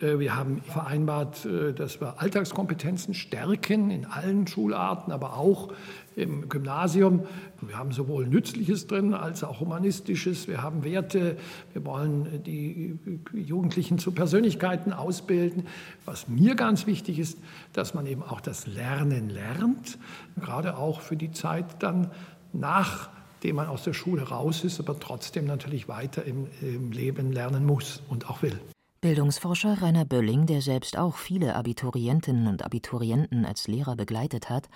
wir 0.00 0.36
haben 0.36 0.60
vereinbart, 0.62 1.44
äh, 1.44 1.72
dass 1.72 2.00
wir 2.00 2.20
Alltagskompetenzen 2.20 3.14
stärken 3.14 3.90
in 3.90 4.06
allen 4.06 4.46
Schularten, 4.46 5.12
aber 5.12 5.36
auch 5.36 5.72
im 6.16 6.48
Gymnasium. 6.48 7.26
Wir 7.60 7.78
haben 7.78 7.92
sowohl 7.92 8.26
Nützliches 8.26 8.86
drin 8.86 9.14
als 9.14 9.44
auch 9.44 9.60
Humanistisches. 9.60 10.48
Wir 10.48 10.62
haben 10.62 10.84
Werte. 10.84 11.36
Wir 11.72 11.84
wollen 11.84 12.42
die 12.44 12.98
Jugendlichen 13.34 13.98
zu 13.98 14.12
Persönlichkeiten 14.12 14.92
ausbilden. 14.92 15.66
Was 16.04 16.28
mir 16.28 16.54
ganz 16.54 16.86
wichtig 16.86 17.18
ist, 17.18 17.38
dass 17.72 17.92
man 17.92 18.06
eben 18.06 18.22
auch 18.22 18.40
das 18.40 18.66
Lernen 18.66 19.28
lernt, 19.28 19.98
gerade 20.40 20.76
auch 20.78 21.00
für 21.00 21.16
die 21.16 21.32
Zeit 21.32 21.82
dann 21.82 22.10
nachdem 22.52 23.56
man 23.56 23.68
aus 23.68 23.84
der 23.84 23.92
Schule 23.92 24.22
raus 24.22 24.64
ist, 24.64 24.80
aber 24.80 24.98
trotzdem 24.98 25.44
natürlich 25.44 25.88
weiter 25.88 26.24
im, 26.24 26.46
im 26.62 26.92
Leben 26.92 27.32
lernen 27.32 27.64
muss 27.64 28.02
und 28.08 28.28
auch 28.30 28.42
will. 28.42 28.58
Bildungsforscher 29.00 29.82
Rainer 29.82 30.04
Bölling, 30.04 30.46
der 30.46 30.62
selbst 30.62 30.96
auch 30.96 31.16
viele 31.16 31.54
Abiturientinnen 31.54 32.46
und 32.46 32.64
Abiturienten 32.64 33.44
als 33.44 33.68
Lehrer 33.68 33.94
begleitet 33.94 34.48
hat, 34.48 34.68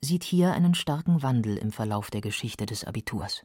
sieht 0.00 0.24
hier 0.24 0.52
einen 0.52 0.74
starken 0.74 1.22
Wandel 1.22 1.56
im 1.56 1.72
Verlauf 1.72 2.10
der 2.10 2.22
Geschichte 2.22 2.64
des 2.66 2.84
Abiturs. 2.84 3.44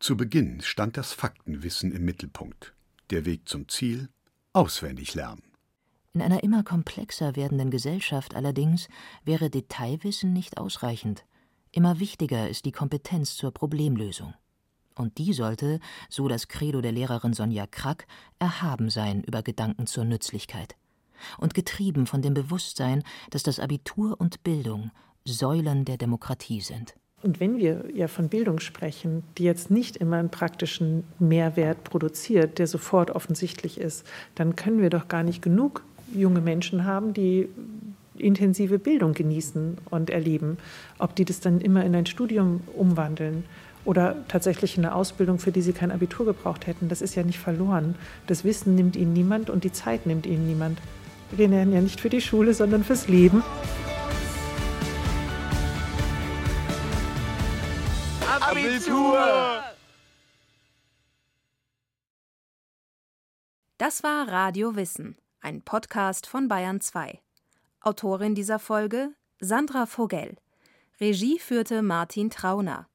Zu 0.00 0.16
Beginn 0.16 0.60
stand 0.60 0.96
das 0.96 1.12
Faktenwissen 1.12 1.92
im 1.92 2.04
Mittelpunkt. 2.04 2.74
Der 3.10 3.24
Weg 3.24 3.48
zum 3.48 3.68
Ziel 3.68 4.08
auswendig 4.52 5.14
lernen. 5.14 5.42
In 6.12 6.22
einer 6.22 6.42
immer 6.42 6.64
komplexer 6.64 7.36
werdenden 7.36 7.70
Gesellschaft 7.70 8.34
allerdings 8.34 8.88
wäre 9.24 9.50
Detailwissen 9.50 10.32
nicht 10.32 10.58
ausreichend. 10.58 11.24
Immer 11.70 12.00
wichtiger 12.00 12.48
ist 12.48 12.64
die 12.64 12.72
Kompetenz 12.72 13.36
zur 13.36 13.52
Problemlösung 13.52 14.34
und 15.00 15.18
die 15.18 15.32
sollte, 15.32 15.80
so 16.08 16.28
das 16.28 16.48
Credo 16.48 16.80
der 16.80 16.92
Lehrerin 16.92 17.32
Sonja 17.32 17.66
Krack, 17.66 18.06
erhaben 18.38 18.90
sein 18.90 19.22
über 19.24 19.42
Gedanken 19.42 19.86
zur 19.86 20.04
Nützlichkeit 20.04 20.76
und 21.38 21.54
getrieben 21.54 22.06
von 22.06 22.22
dem 22.22 22.34
Bewusstsein, 22.34 23.02
dass 23.30 23.42
das 23.42 23.60
Abitur 23.60 24.16
und 24.18 24.42
Bildung 24.42 24.90
Säulen 25.24 25.84
der 25.84 25.96
Demokratie 25.96 26.60
sind. 26.60 26.94
Und 27.22 27.40
wenn 27.40 27.58
wir 27.58 27.84
ja 27.94 28.08
von 28.08 28.28
Bildung 28.28 28.60
sprechen, 28.60 29.22
die 29.36 29.44
jetzt 29.44 29.70
nicht 29.70 29.98
immer 29.98 30.16
einen 30.16 30.30
praktischen 30.30 31.04
Mehrwert 31.18 31.84
produziert, 31.84 32.58
der 32.58 32.66
sofort 32.66 33.10
offensichtlich 33.10 33.78
ist, 33.78 34.06
dann 34.34 34.56
können 34.56 34.80
wir 34.80 34.88
doch 34.88 35.08
gar 35.08 35.22
nicht 35.22 35.42
genug 35.42 35.84
junge 36.14 36.40
Menschen 36.40 36.86
haben, 36.86 37.12
die 37.12 37.48
intensive 38.16 38.78
Bildung 38.78 39.12
genießen 39.12 39.78
und 39.90 40.08
erleben. 40.08 40.56
Ob 40.98 41.14
die 41.14 41.26
das 41.26 41.40
dann 41.40 41.60
immer 41.60 41.84
in 41.84 41.94
ein 41.94 42.06
Studium 42.06 42.60
umwandeln 42.74 43.44
oder 43.84 44.16
tatsächlich 44.28 44.76
eine 44.76 44.94
Ausbildung, 44.94 45.38
für 45.38 45.52
die 45.52 45.62
sie 45.62 45.72
kein 45.72 45.90
Abitur 45.90 46.26
gebraucht 46.26 46.66
hätten. 46.66 46.88
Das 46.88 47.02
ist 47.02 47.14
ja 47.14 47.22
nicht 47.22 47.38
verloren. 47.38 47.94
Das 48.26 48.44
Wissen 48.44 48.74
nimmt 48.74 48.96
ihnen 48.96 49.12
niemand 49.12 49.50
und 49.50 49.64
die 49.64 49.72
Zeit 49.72 50.06
nimmt 50.06 50.26
ihnen 50.26 50.46
niemand. 50.46 50.78
Wir 51.30 51.48
lernen 51.48 51.72
ja 51.72 51.80
nicht 51.80 52.00
für 52.00 52.10
die 52.10 52.20
Schule, 52.20 52.54
sondern 52.54 52.84
fürs 52.84 53.08
Leben. 53.08 53.42
Abitur! 58.40 59.62
Das 63.78 64.02
war 64.02 64.28
Radio 64.28 64.76
Wissen, 64.76 65.16
ein 65.40 65.62
Podcast 65.62 66.26
von 66.26 66.48
Bayern 66.48 66.80
2. 66.82 67.18
Autorin 67.80 68.34
dieser 68.34 68.58
Folge 68.58 69.14
Sandra 69.40 69.86
Vogel. 69.86 70.36
Regie 71.00 71.38
führte 71.38 71.80
Martin 71.80 72.28
Trauner. 72.28 72.89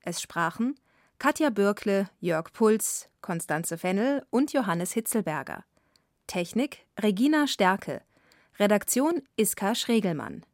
Es 0.00 0.20
sprachen 0.20 0.74
Katja 1.18 1.50
Bürkle, 1.50 2.08
Jörg 2.20 2.52
Puls, 2.52 3.08
Konstanze 3.20 3.76
Fennel 3.76 4.24
und 4.30 4.52
Johannes 4.52 4.92
Hitzelberger. 4.92 5.64
Technik 6.26 6.86
Regina 6.98 7.46
Stärke. 7.46 8.02
Redaktion 8.58 9.22
Iska 9.36 9.74
Schregelmann. 9.74 10.44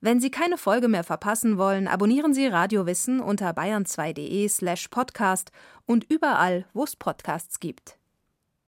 Wenn 0.00 0.20
Sie 0.20 0.30
keine 0.30 0.58
Folge 0.58 0.88
mehr 0.88 1.04
verpassen 1.04 1.58
wollen, 1.58 1.86
abonnieren 1.86 2.34
Sie 2.34 2.46
Radio 2.46 2.86
Wissen 2.86 3.20
unter 3.20 3.50
bayern2.de 3.50 4.48
slash 4.48 4.88
podcast 4.88 5.52
und 5.86 6.04
überall, 6.10 6.66
wo 6.72 6.84
es 6.84 6.96
Podcasts 6.96 7.60
gibt. 7.60 7.98